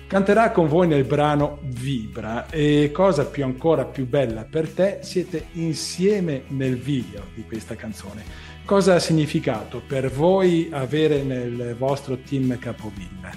[0.06, 5.46] Canterà con voi nel brano Vibra e cosa più ancora più bella per te, siete
[5.52, 12.56] insieme nel video di questa canzone Cosa ha significato per voi avere nel vostro team
[12.56, 13.32] Capovilla?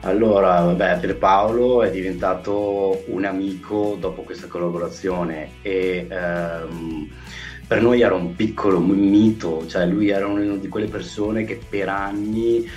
[0.00, 7.08] Allora, vabbè, per Paolo è diventato un amico dopo questa collaborazione e ehm,
[7.66, 11.88] per noi era un piccolo mito, cioè lui era una di quelle persone che per
[11.88, 12.68] anni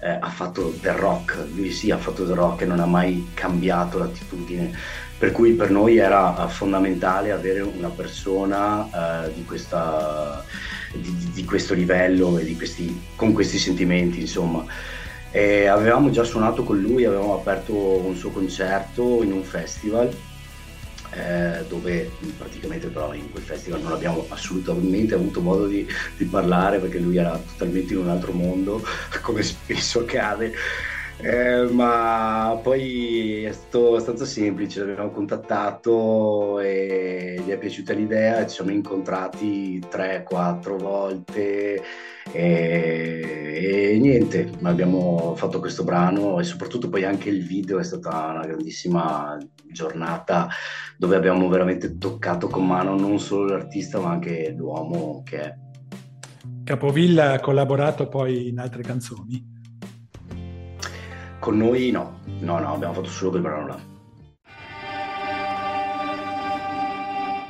[0.00, 3.30] eh, ha fatto del rock, lui sì ha fatto del rock e non ha mai
[3.34, 4.70] cambiato l'attitudine,
[5.18, 10.44] per cui per noi era fondamentale avere una persona eh, di questa
[10.92, 14.64] di, di questo livello e questi, con questi sentimenti, insomma.
[15.30, 20.10] E avevamo già suonato con lui, avevamo aperto un suo concerto in un festival
[21.10, 26.78] eh, dove praticamente però in quel festival non abbiamo assolutamente avuto modo di, di, parlare
[26.78, 28.84] perché lui era totalmente in un altro mondo
[29.22, 30.52] come spesso accade
[31.20, 38.56] eh, ma poi è stato abbastanza semplice, l'abbiamo contattato e gli è piaciuta l'idea, ci
[38.56, 41.82] siamo incontrati 3-4 volte
[42.30, 48.28] e, e, niente, abbiamo fatto questo brano e soprattutto poi anche il video è stata
[48.30, 49.36] una grandissima
[49.72, 50.48] giornata
[50.96, 55.54] dove abbiamo veramente toccato con mano non solo l'artista ma anche l'uomo che è.
[56.62, 59.57] Capovilla ha collaborato poi in altre canzoni?
[61.48, 63.78] Con noi no, no, no, abbiamo fatto solo quel brano là.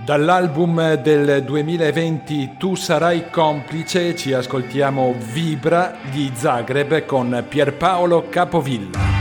[0.05, 9.18] Dall'album del 2020 Tu sarai complice ci ascoltiamo Vibra di Zagreb con Pierpaolo Capovilla.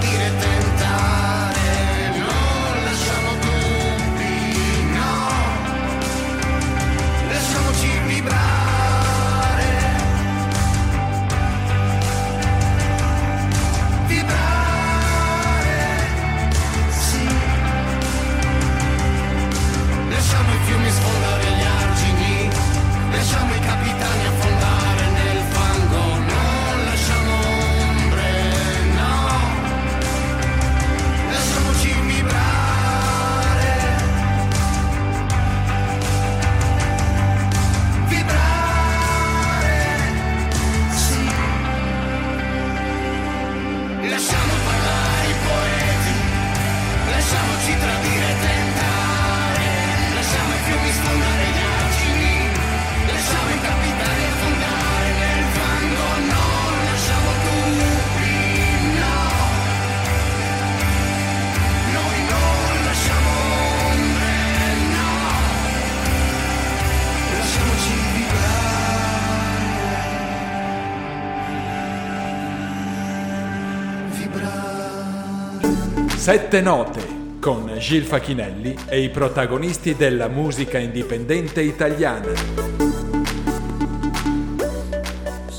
[0.00, 0.63] Tírete
[76.24, 77.02] Sette note
[77.38, 82.32] con Gil Facchinelli e i protagonisti della musica indipendente italiana.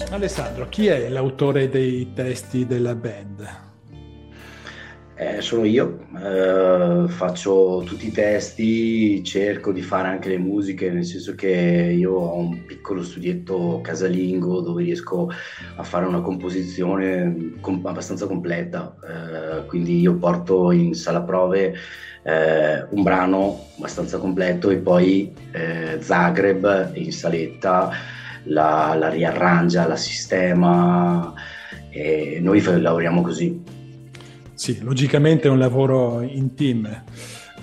[0.10, 3.48] Alessandro, chi è l'autore dei testi della band?
[5.14, 11.06] Eh, sono io, eh, faccio tutti i testi, cerco di fare anche le musiche, nel
[11.06, 15.30] senso che io ho un piccolo studietto casalingo dove riesco
[15.76, 21.76] a fare una composizione com- abbastanza completa, eh, quindi io porto in sala prove
[22.24, 27.92] eh, un brano abbastanza completo e poi eh, Zagreb in saletta
[28.46, 31.34] la, la riarrangia, la sistema
[31.92, 33.75] e noi lavoriamo così.
[34.56, 37.04] Sì, logicamente è un lavoro in team,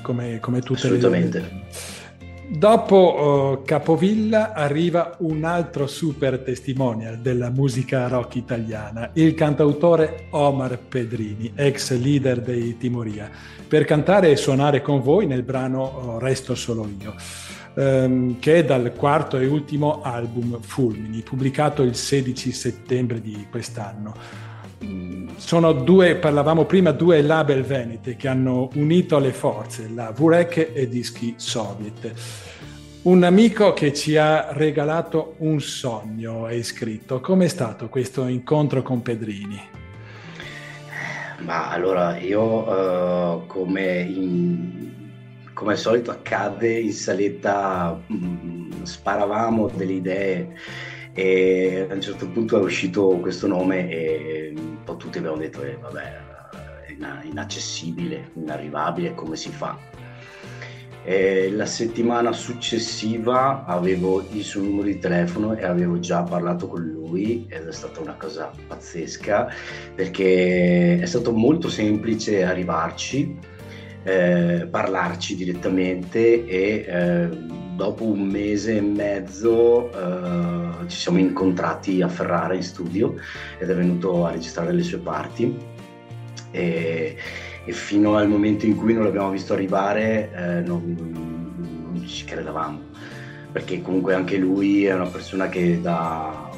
[0.03, 1.39] come, come tutte Assolutamente.
[1.39, 2.01] le...
[2.49, 10.79] Dopo uh, Capovilla arriva un altro super testimonial della musica rock italiana, il cantautore Omar
[10.79, 13.31] Pedrini, ex leader dei Timoria,
[13.67, 17.15] per cantare e suonare con voi nel brano uh, Resto solo io,
[17.73, 24.42] um, che è dal quarto e ultimo album Fulmini, pubblicato il 16 settembre di quest'anno
[25.37, 30.89] sono due, parlavamo prima, due label venete che hanno unito le forze, la Vurek e
[30.89, 32.13] Dischi Soviet.
[33.03, 37.21] Un amico che ci ha regalato un sogno, è scritto.
[37.21, 39.61] Com'è stato questo incontro con Pedrini?
[41.41, 44.93] Ma allora, io uh, come, in,
[45.53, 50.57] come al solito accade in saletta, mh, mm, sparavamo delle idee
[51.15, 55.63] e a un certo punto è uscito questo nome e un po' tutti abbiamo detto
[55.63, 56.31] eh, vabbè
[56.87, 59.77] è inaccessibile, inarrivabile, come si fa?
[61.05, 66.81] E la settimana successiva avevo il suo numero di telefono e avevo già parlato con
[66.81, 69.53] lui ed è stata una cosa pazzesca
[69.97, 73.37] perché è stato molto semplice arrivarci,
[74.05, 77.29] eh, parlarci direttamente e eh,
[77.75, 83.15] dopo un mese e mezzo eh, ci siamo incontrati a Ferrara in studio
[83.59, 85.57] ed è venuto a registrare le sue parti.
[86.51, 87.17] E,
[87.65, 92.91] e fino al momento in cui non l'abbiamo visto arrivare eh, non, non, ci credevamo.
[93.53, 96.51] Perché comunque anche lui è una persona che da,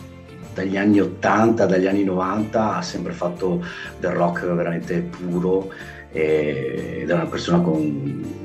[0.55, 3.65] dagli anni 80, dagli anni 90 ha sempre fatto
[3.99, 5.73] del rock veramente puro
[6.11, 8.44] ed è una persona con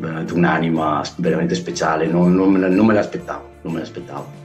[0.00, 4.38] veramente un'anima veramente speciale, non, non, me, non me l'aspettavo, non me l'aspettavo.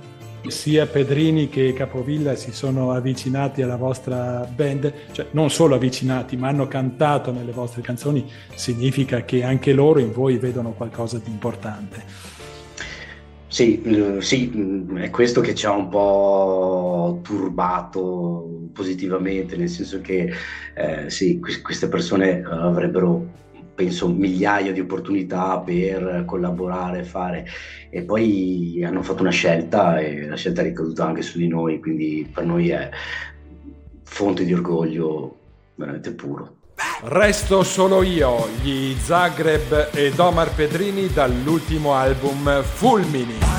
[0.47, 6.49] Sia Pedrini che Capovilla si sono avvicinati alla vostra band, cioè non solo avvicinati, ma
[6.49, 12.03] hanno cantato nelle vostre canzoni, significa che anche loro in voi vedono qualcosa di importante.
[13.47, 13.81] Sì,
[14.19, 20.31] sì, è questo che ci ha un po' turbato positivamente, nel senso che
[20.73, 23.44] eh, sì, queste persone avrebbero
[23.75, 27.45] penso migliaia di opportunità per collaborare, fare
[27.89, 31.79] e poi hanno fatto una scelta e la scelta è ricaduta anche su di noi,
[31.79, 32.89] quindi per noi è
[34.03, 35.37] fonte di orgoglio
[35.75, 36.55] veramente puro.
[37.03, 43.54] Resto solo io, gli Zagreb ed Omar Pedrini dall'ultimo album Fulmini.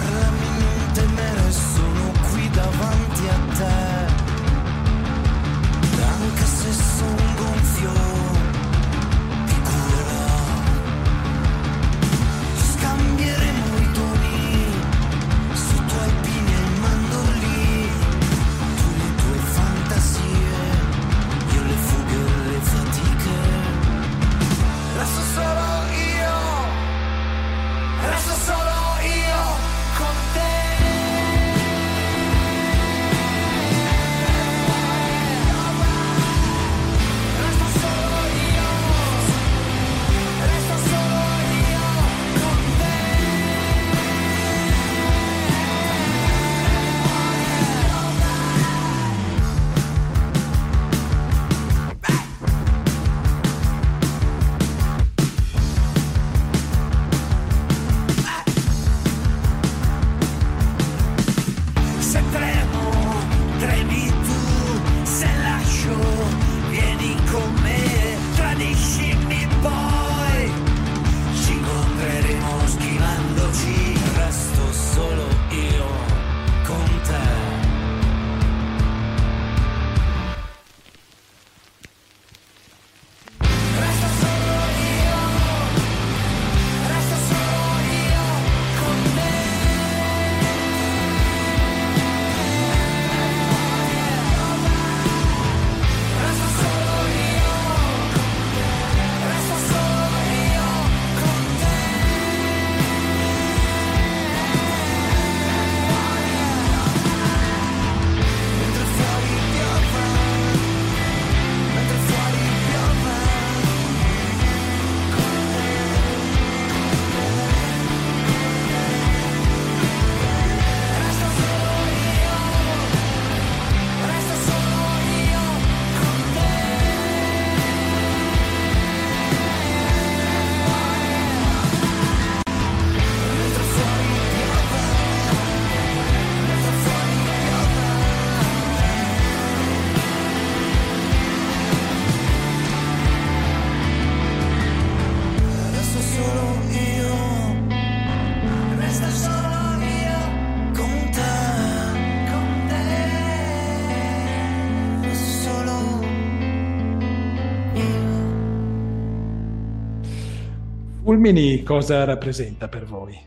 [161.27, 163.19] Fulmini cosa rappresenta per voi?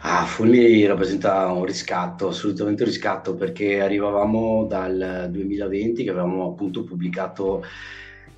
[0.00, 6.82] Ah, Fulmini rappresenta un riscatto, assolutamente un riscatto, perché arrivavamo dal 2020 che avevamo appunto
[6.82, 7.62] pubblicato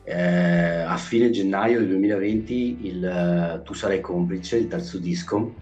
[0.02, 5.54] eh, a fine gennaio del 2020 il uh, Tu sarai complice, il terzo disco,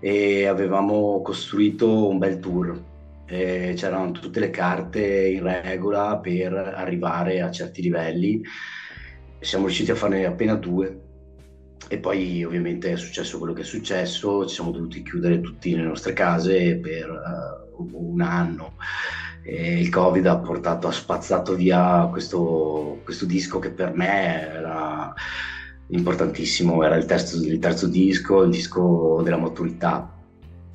[0.00, 2.82] e avevamo costruito un bel tour.
[3.26, 8.42] E c'erano tutte le carte in regola per arrivare a certi livelli.
[9.38, 11.04] Siamo riusciti a farne appena due
[11.88, 15.86] e poi ovviamente è successo quello che è successo, ci siamo dovuti chiudere tutti nelle
[15.86, 17.08] nostre case per
[17.76, 18.74] uh, un anno.
[19.42, 25.14] E il Covid ha portato, ha spazzato via questo, questo disco che per me era
[25.88, 30.12] importantissimo, era il terzo, il terzo disco, il disco della maturità,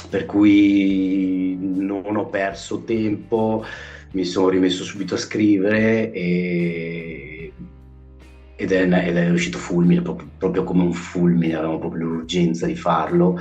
[0.09, 3.66] per cui non ho perso tempo,
[4.12, 7.30] mi sono rimesso subito a scrivere e,
[8.62, 12.76] ed, è, ed, è, uscito fulmine, proprio, proprio come un fulmine, avevamo proprio l'urgenza di
[12.76, 13.39] farlo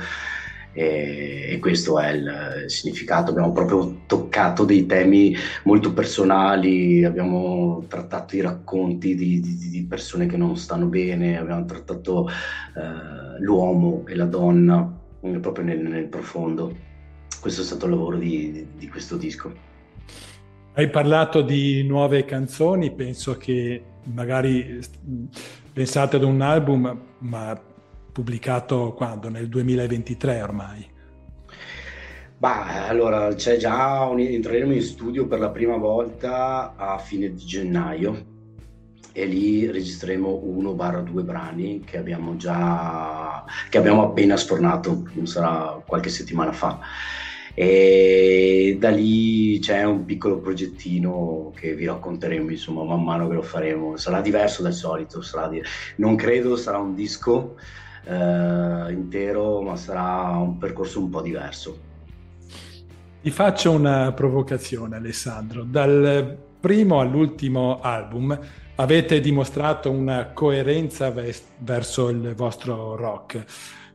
[0.73, 3.29] e, e, questo è il significato.
[3.29, 10.25] Abbiamo proprio toccato dei temi molto personali, abbiamo trattato i racconti di, di, di persone
[10.25, 14.91] che non stanno bene, abbiamo trattato eh, l'uomo e la donna
[15.21, 16.75] eh, proprio nel, nel, profondo.
[17.39, 19.69] Questo è stato il lavoro di, di questo disco.
[20.73, 24.79] Hai parlato di nuove canzoni, penso che magari
[25.73, 27.59] pensate ad un album, ma
[28.11, 29.29] pubblicato quando?
[29.29, 30.89] Nel 2023 ormai.
[32.37, 37.45] Bah, allora c'è già un, entreremo in studio per la prima volta a fine di
[37.45, 38.25] gennaio
[39.13, 45.81] e lì registreremo uno barra due brani che abbiamo già che abbiamo appena sfornato, sarà
[45.85, 46.79] qualche settimana fa.
[47.53, 53.41] E da lì c'è un piccolo progettino che vi racconteremo insomma man mano che lo
[53.41, 53.97] faremo.
[53.97, 55.61] Sarà diverso dal solito, di...
[55.97, 57.55] non credo sarà un disco
[58.05, 61.89] eh, intero, ma sarà un percorso un po' diverso.
[63.21, 65.63] Ti faccio una provocazione, Alessandro.
[65.63, 68.37] Dal primo all'ultimo album
[68.75, 73.43] avete dimostrato una coerenza ves- verso il vostro rock,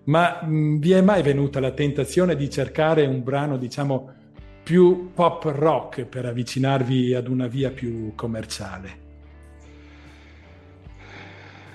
[0.06, 4.10] ma mh, vi è mai venuta la tentazione di cercare un brano, diciamo,
[4.62, 9.04] più pop rock per avvicinarvi ad una via più commerciale?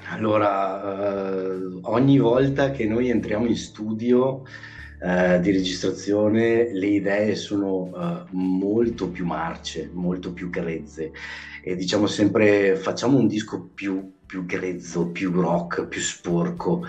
[0.10, 4.44] Allora, eh, ogni volta che noi entriamo in studio
[5.02, 11.12] eh, di registrazione, le idee sono eh, molto più marce, molto più grezze
[11.64, 16.86] e diciamo sempre facciamo un disco più, più grezzo, più rock, più sporco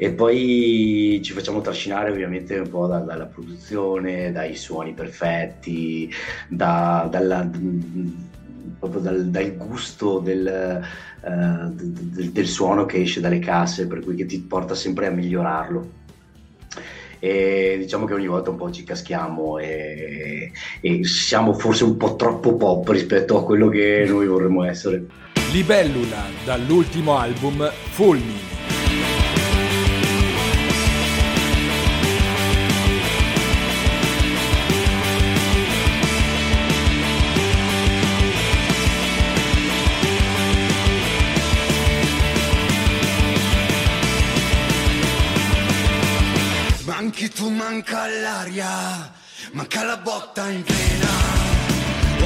[0.00, 6.08] e poi ci facciamo trascinare ovviamente un po' da, dalla produzione, dai suoni perfetti,
[6.46, 7.50] da, dalla,
[8.78, 10.86] proprio dal, dal gusto del,
[11.20, 15.10] uh, del, del, suono che esce dalle casse, per cui che ti porta sempre a
[15.10, 15.90] migliorarlo.
[17.18, 22.14] E diciamo che ogni volta un po' ci caschiamo e, e siamo forse un po'
[22.14, 25.04] troppo pop rispetto a quello che noi vorremmo essere.
[25.50, 28.47] Libellula dall'ultimo album Fulmini.
[47.98, 49.12] Manca l'aria,
[49.52, 51.12] manca la botta in vena.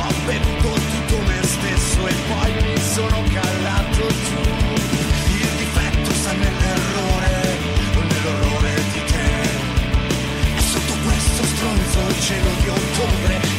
[0.05, 4.41] Ho bevuto tutto me stesso e poi mi sono callato giù.
[5.41, 7.59] Il difetto sta nell'errore,
[7.95, 9.31] non nell'orrore di te.
[10.57, 13.52] E sotto questo stronzo cielo di ottobre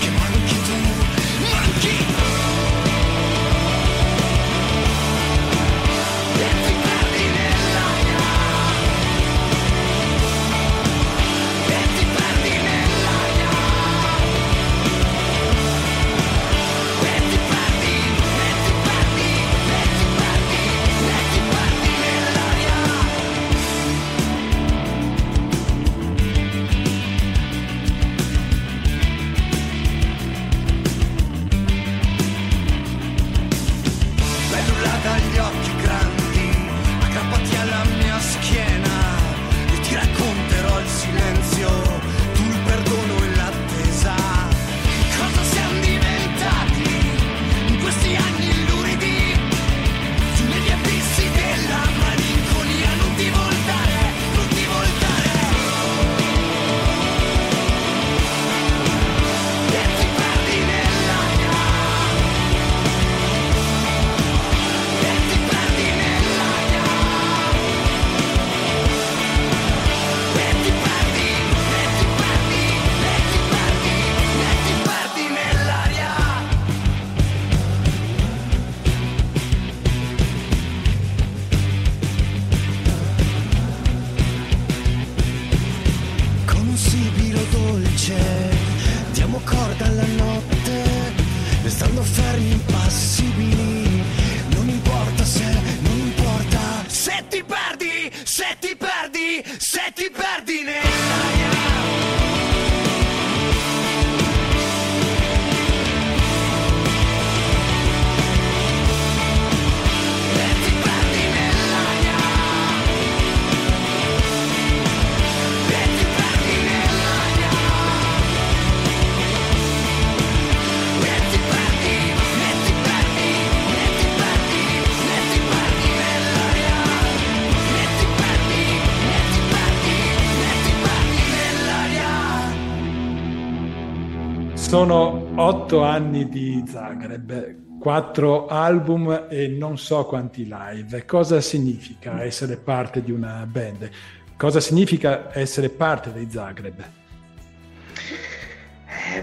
[134.73, 141.05] Sono otto anni di Zagreb, quattro album e non so quanti live.
[141.05, 143.87] Cosa significa essere parte di una band?
[144.35, 147.02] Cosa significa essere parte dei Zagreb?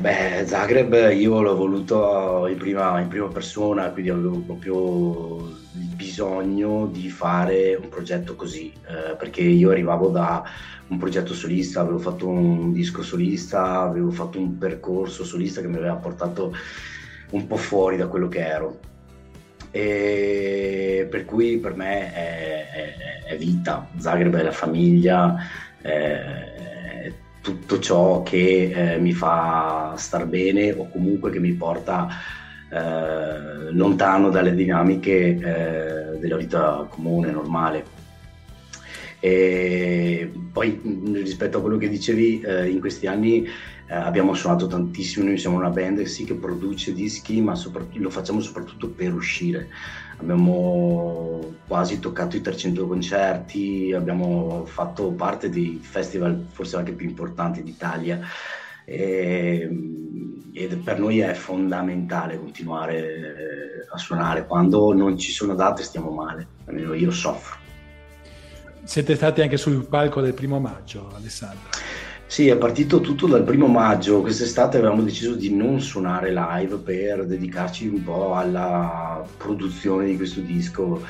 [0.01, 5.95] Eh, beh, Zagreb io l'ho voluto in prima, in prima persona, quindi avevo proprio il
[5.95, 10.43] bisogno di fare un progetto così, eh, perché io arrivavo da
[10.89, 15.77] un progetto solista, avevo fatto un disco solista, avevo fatto un percorso solista che mi
[15.77, 16.55] aveva portato
[17.33, 18.79] un po' fuori da quello che ero.
[19.71, 25.37] E per cui per me è, è- è vita, Zagreb è la famiglia,
[25.81, 26.50] è
[27.41, 32.09] tutto ciò che eh, mi fa star bene o comunque che mi porta
[32.71, 37.99] eh, lontano dalle dinamiche eh, della vita comune, normale.
[39.19, 44.67] E poi mh, rispetto a quello che dicevi, eh, in questi anni eh, abbiamo suonato
[44.67, 49.13] tantissimo, noi siamo una band sì che produce dischi, ma soprat- lo facciamo soprattutto per
[49.13, 49.69] uscire.
[50.21, 57.63] Abbiamo quasi toccato i 300 concerti, abbiamo fatto parte dei festival forse anche più importanti
[57.63, 58.21] d'Italia
[58.85, 59.69] e,
[60.53, 64.47] ed per noi è fondamentale continuare eh, a suonare.
[64.47, 67.59] Quando non ci sono date stiamo male, almeno io soffro.
[68.83, 71.69] Siete stati anche sul palco del primo maggio, Alessandro.
[72.31, 74.21] Sì, è partito tutto dal primo maggio.
[74.21, 80.39] Quest'estate avevamo deciso di non suonare live per dedicarci un po' alla produzione di questo
[80.39, 81.05] disco.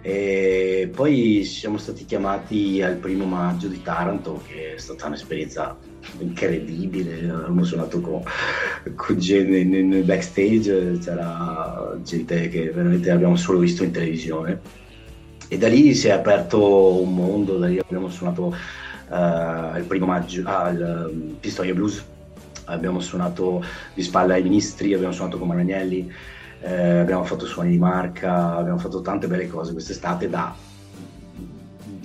[0.00, 5.76] E poi siamo stati chiamati al primo maggio di Taranto, che è stata un'esperienza
[6.20, 7.28] incredibile.
[7.28, 8.22] Abbiamo suonato con,
[8.94, 14.60] con gente nel backstage, c'era gente che veramente abbiamo solo visto in televisione.
[15.48, 18.54] E da lì si è aperto un mondo, da lì abbiamo suonato
[19.08, 22.04] il primo maggio al um, Pistoia Blues,
[22.64, 23.64] abbiamo suonato
[23.94, 26.12] di spalla ai ministri, abbiamo suonato con Maragnelli,
[26.60, 30.54] eh, abbiamo fatto suoni di marca, abbiamo fatto tante belle cose quest'estate da...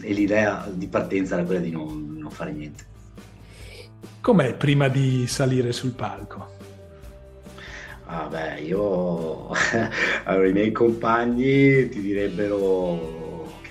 [0.01, 2.89] e l'idea di partenza era quella di non, non fare niente.
[4.21, 6.59] Com'è prima di salire sul palco?
[8.05, 9.49] Ah beh, io
[10.25, 13.20] allora, i miei compagni ti direbbero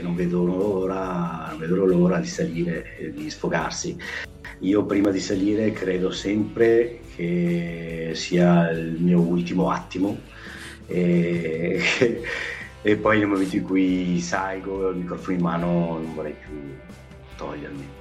[0.01, 3.97] che non vedono l'ora, non vedono l'ora di salire e di sfogarsi.
[4.61, 10.19] Io prima di salire credo sempre che sia il mio ultimo attimo
[10.87, 11.81] e,
[12.83, 15.69] e poi nel momento in cui salgo il microfono in mano
[15.99, 16.75] non vorrei più
[17.37, 17.99] togliermi.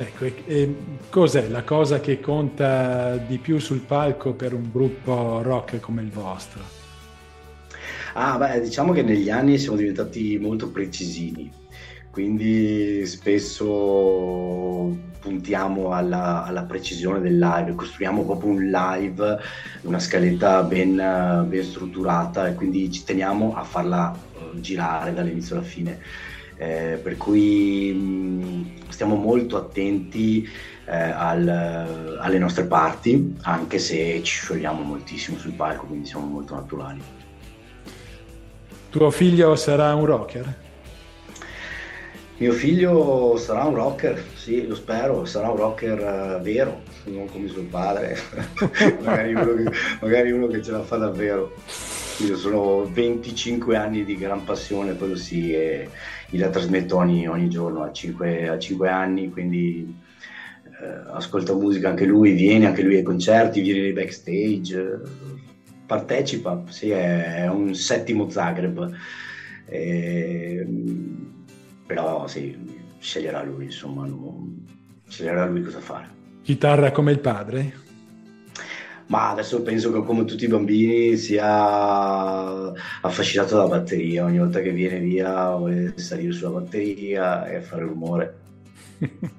[0.00, 0.74] Ecco, e, e
[1.10, 6.10] cos'è la cosa che conta di più sul palco per un gruppo rock come il
[6.10, 6.77] vostro?
[8.20, 11.56] Ah, beh, diciamo che negli anni siamo diventati molto precisini,
[12.10, 19.38] quindi spesso puntiamo alla, alla precisione del live, costruiamo proprio un live,
[19.82, 20.96] una scaletta ben,
[21.46, 26.00] ben strutturata e quindi ci teniamo a farla eh, girare dall'inizio alla fine.
[26.56, 30.44] Eh, per cui mh, stiamo molto attenti
[30.86, 36.54] eh, al- alle nostre parti, anche se ci sciogliamo moltissimo sul palco, quindi siamo molto
[36.56, 37.08] naturali.
[38.90, 40.54] Tuo figlio sarà un rocker?
[42.38, 47.48] Mio figlio sarà un rocker, sì, lo spero, sarà un rocker eh, vero, non come
[47.48, 48.16] suo padre,
[49.04, 49.70] magari, uno che,
[50.00, 51.52] magari uno che ce la fa davvero.
[52.26, 55.90] Io sono 25 anni di gran passione, quello sì, e
[56.30, 59.94] la trasmetto ogni, ogni giorno a 5, a 5 anni, quindi
[60.80, 65.00] eh, ascolta musica anche lui, viene anche lui ai concerti, viene nei backstage,
[65.88, 68.94] partecipa, sì, è, un settimo Zagreb.
[69.64, 71.46] Ehm,
[71.86, 72.54] però sì,
[72.98, 74.66] sceglierà lui, insomma, non-
[75.08, 76.16] sceglierà lui cosa fare.
[76.42, 77.86] Chitarra come il padre?
[79.06, 82.70] Ma adesso penso che come tutti i bambini sia
[83.00, 88.36] affascinato dalla batteria, ogni volta che viene via vuole salire sulla batteria e fare rumore.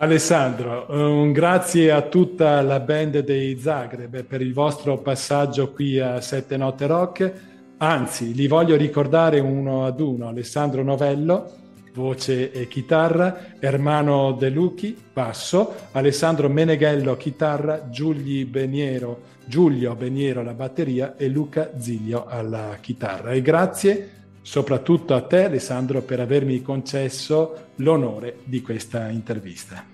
[0.00, 6.20] Alessandro, un grazie a tutta la band dei Zagreb per il vostro passaggio qui a
[6.20, 7.32] Sette Note Rock.
[7.78, 10.28] Anzi, li voglio ricordare uno ad uno.
[10.28, 11.50] Alessandro Novello,
[11.94, 20.54] voce e chitarra, Ermano De Lucchi, basso, Alessandro Meneghello, chitarra, Giulio Beniero, Giulio Beniero alla
[20.54, 23.32] batteria e Luca Ziglio alla chitarra.
[23.32, 29.84] E grazie soprattutto a te Alessandro per avermi concesso l'onore di questa intervista.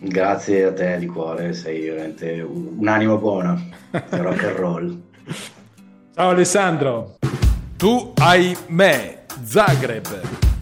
[0.00, 3.60] Grazie a te di cuore, sei veramente un'anima buona,
[3.90, 5.00] rock and roll.
[6.14, 7.18] Ciao Alessandro.
[7.76, 10.57] Tu hai me, Zagreb.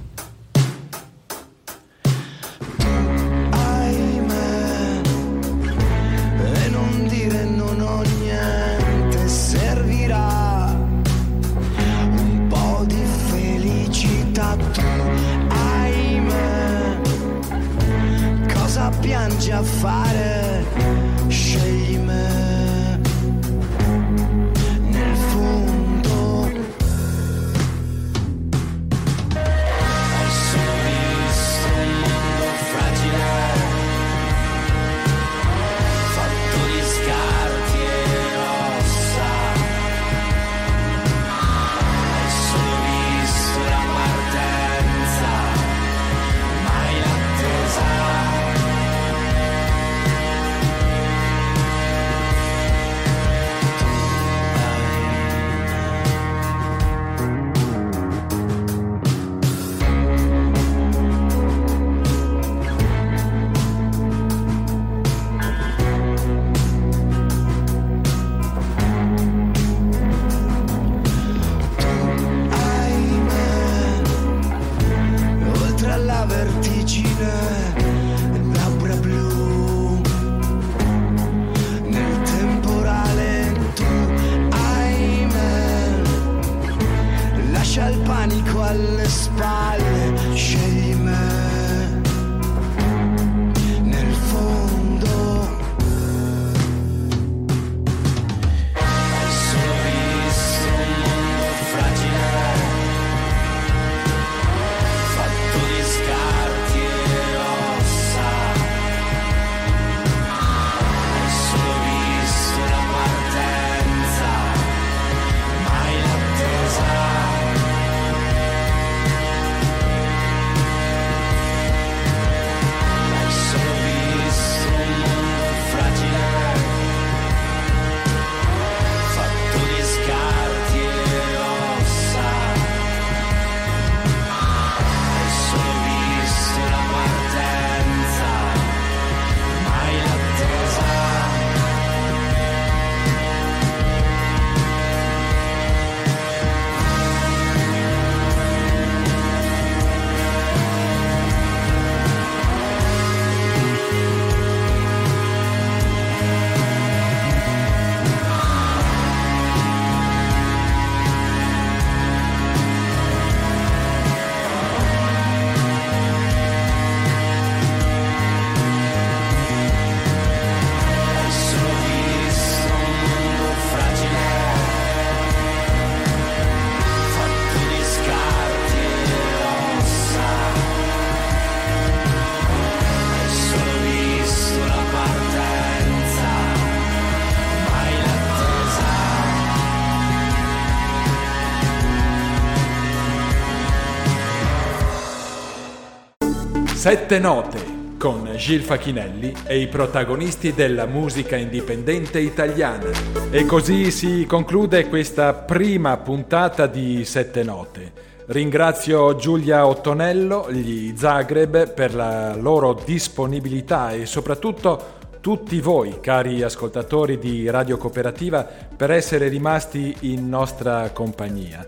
[196.86, 197.58] Sette note
[197.98, 202.90] con Gil Facchinelli e i protagonisti della musica indipendente italiana.
[203.28, 207.92] E così si conclude questa prima puntata di Sette note.
[208.26, 217.18] Ringrazio Giulia Ottonello, gli Zagreb per la loro disponibilità e soprattutto tutti voi, cari ascoltatori
[217.18, 221.66] di Radio Cooperativa, per essere rimasti in nostra compagnia.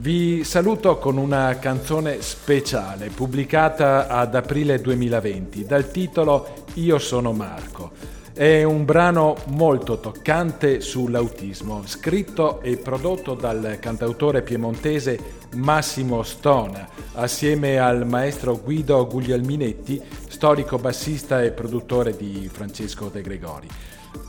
[0.00, 7.92] Vi saluto con una canzone speciale pubblicata ad aprile 2020 dal titolo Io sono Marco.
[8.34, 15.16] È un brano molto toccante sull'autismo, scritto e prodotto dal cantautore piemontese
[15.54, 23.68] Massimo Stona, assieme al maestro Guido Guglielminetti, storico bassista e produttore di Francesco De Gregori.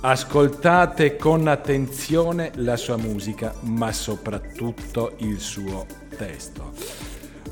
[0.01, 5.85] Ascoltate con attenzione la sua musica, ma soprattutto il suo
[6.15, 6.73] testo.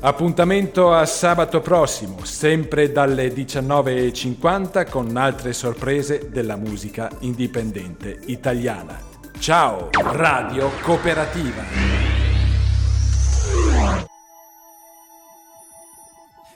[0.00, 9.00] Appuntamento a sabato prossimo, sempre dalle 19.50 con altre sorprese della musica indipendente italiana.
[9.38, 11.62] Ciao, Radio Cooperativa.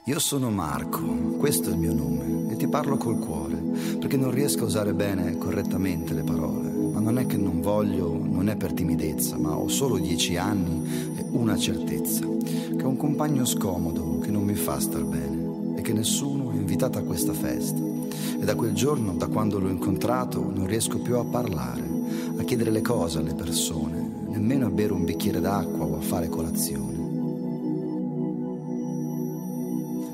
[0.09, 1.03] Io sono Marco,
[1.37, 3.57] questo è il mio nome e ti parlo col cuore,
[3.99, 8.19] perché non riesco a usare bene correttamente le parole, ma non è che non voglio,
[8.19, 12.97] non è per timidezza, ma ho solo dieci anni e una certezza che ho un
[12.97, 17.35] compagno scomodo che non mi fa star bene e che nessuno è invitato a questa
[17.35, 17.83] festa.
[18.41, 21.87] E da quel giorno, da quando l'ho incontrato, non riesco più a parlare,
[22.39, 26.31] a chiedere le cose alle persone, nemmeno a bere un bicchiere d'acqua o a fare
[26.31, 26.98] colazione.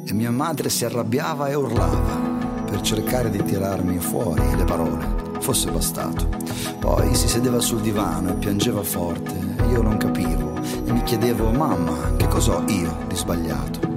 [0.06, 2.32] E mia madre si arrabbiava e urlava
[2.64, 6.26] per cercare di tirarmi fuori le parole fosse bastato.
[6.80, 9.34] Poi si sedeva sul divano e piangeva forte,
[9.70, 10.54] io non capivo
[10.86, 13.92] e mi chiedevo, mamma, che cosa ho io di sbagliato?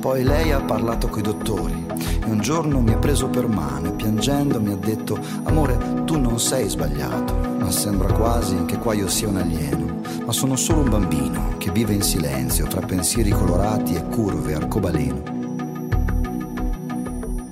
[0.00, 1.86] Poi lei ha parlato coi dottori
[2.24, 6.18] e un giorno mi ha preso per mano e piangendo mi ha detto, amore, tu
[6.18, 10.80] non sei sbagliato, ma sembra quasi che qua io sia un alieno, ma sono solo
[10.80, 15.39] un bambino che vive in silenzio tra pensieri colorati e curve arcobaleno.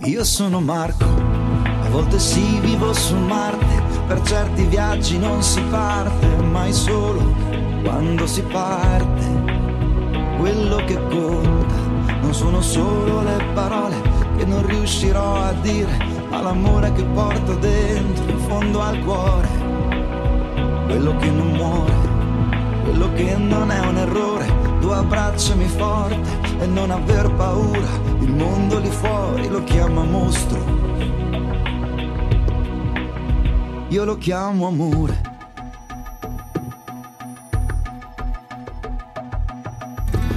[0.09, 6.27] Io sono Marco a volte sì, vivo su Marte, per certi viaggi non si parte,
[6.51, 7.35] mai solo
[7.83, 9.27] quando si parte.
[10.39, 11.75] Quello che conta
[12.23, 14.01] non sono solo le parole
[14.39, 15.99] che non riuscirò a dire,
[16.31, 19.49] ma l'amore che porto dentro, in fondo al cuore.
[20.87, 21.95] Quello che non muore,
[22.83, 24.68] quello che non è un errore.
[24.81, 26.21] Tu abbracciami forte
[26.61, 27.89] e non aver paura,
[28.21, 30.79] il mondo lì fuori lo chiama mostro
[33.91, 35.37] io lo chiamo amore.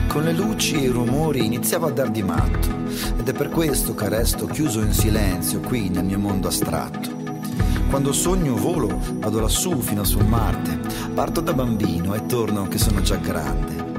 [0.08, 2.70] Con le luci e i rumori iniziavo a dar di matto
[3.18, 7.10] ed è per questo che resto chiuso in silenzio qui nel mio mondo astratto.
[7.90, 10.80] Quando sogno volo, vado lassù fino sul Marte,
[11.14, 13.91] parto da bambino e torno che sono già grande.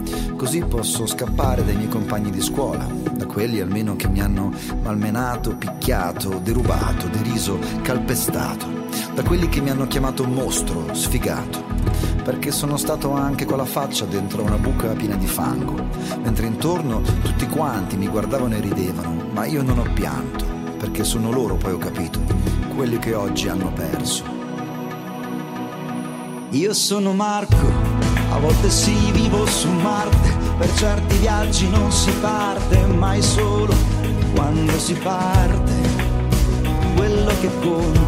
[0.42, 4.52] Così posso scappare dai miei compagni di scuola, da quelli almeno che mi hanno
[4.82, 8.66] malmenato, picchiato, derubato, deriso, calpestato
[9.14, 11.62] da quelli che mi hanno chiamato mostro, sfigato,
[12.24, 15.76] perché sono stato anche con la faccia dentro una buca piena di fango,
[16.24, 20.44] mentre intorno tutti quanti mi guardavano e ridevano, ma io non ho pianto,
[20.76, 22.18] perché sono loro, poi ho capito,
[22.74, 24.24] quelli che oggi hanno perso.
[26.50, 32.78] Io sono Marco, a volte sì vivo su Marte, per certi viaggi non si parte
[32.86, 33.74] mai solo
[34.34, 35.72] quando si parte.
[36.96, 38.00] Quello che conta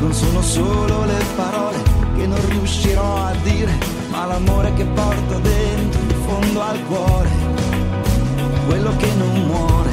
[0.00, 1.78] non sono solo le parole
[2.16, 3.72] che non riuscirò a dire,
[4.10, 7.30] ma l'amore che porto dentro, in fondo al cuore.
[8.66, 9.90] Quello che non muore,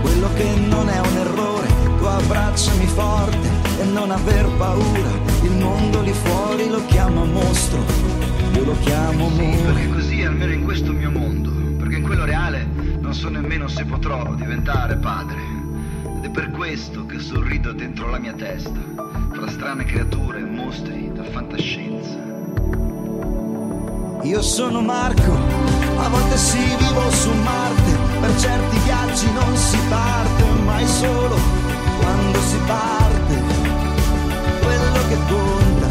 [0.00, 1.66] quello che non è un errore.
[1.98, 3.48] Tu abbracciami forte
[3.80, 5.10] e non aver paura.
[5.42, 7.78] Il mondo lì fuori lo chiama mostro,
[8.62, 9.56] io lo chiamo amore.
[9.56, 12.66] Sì, perché così almeno in questo mio mondo, perché in quello reale
[13.00, 15.40] non so nemmeno se potrò diventare padre.
[16.16, 18.80] Ed è per questo che sorrido dentro la mia testa
[19.32, 22.30] tra strane creature e mostri da fantascienza.
[24.22, 25.32] Io sono Marco,
[25.96, 31.36] a volte si vivo su Marte, per certi viaggi non si parte mai solo
[32.00, 33.42] quando si parte.
[34.60, 35.86] Quello che conta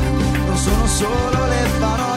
[0.45, 2.10] non sono solo le parole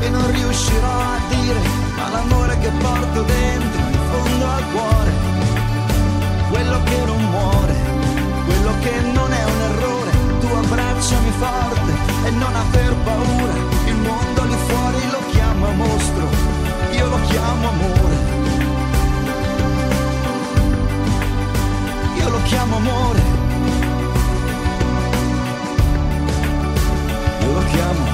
[0.00, 1.60] e non riuscirò a dire,
[1.96, 5.12] ma l'amore che porto dentro in fondo al cuore,
[6.50, 7.74] quello che non muore,
[8.46, 10.10] quello che non è un errore,
[10.40, 11.92] tu abbracciami forte
[12.24, 13.54] e non aver paura,
[13.86, 16.28] il mondo lì fuori lo chiama mostro,
[16.92, 18.38] io lo chiamo amore.
[22.16, 23.20] Io lo chiamo amore.
[27.40, 28.09] Io lo chiamo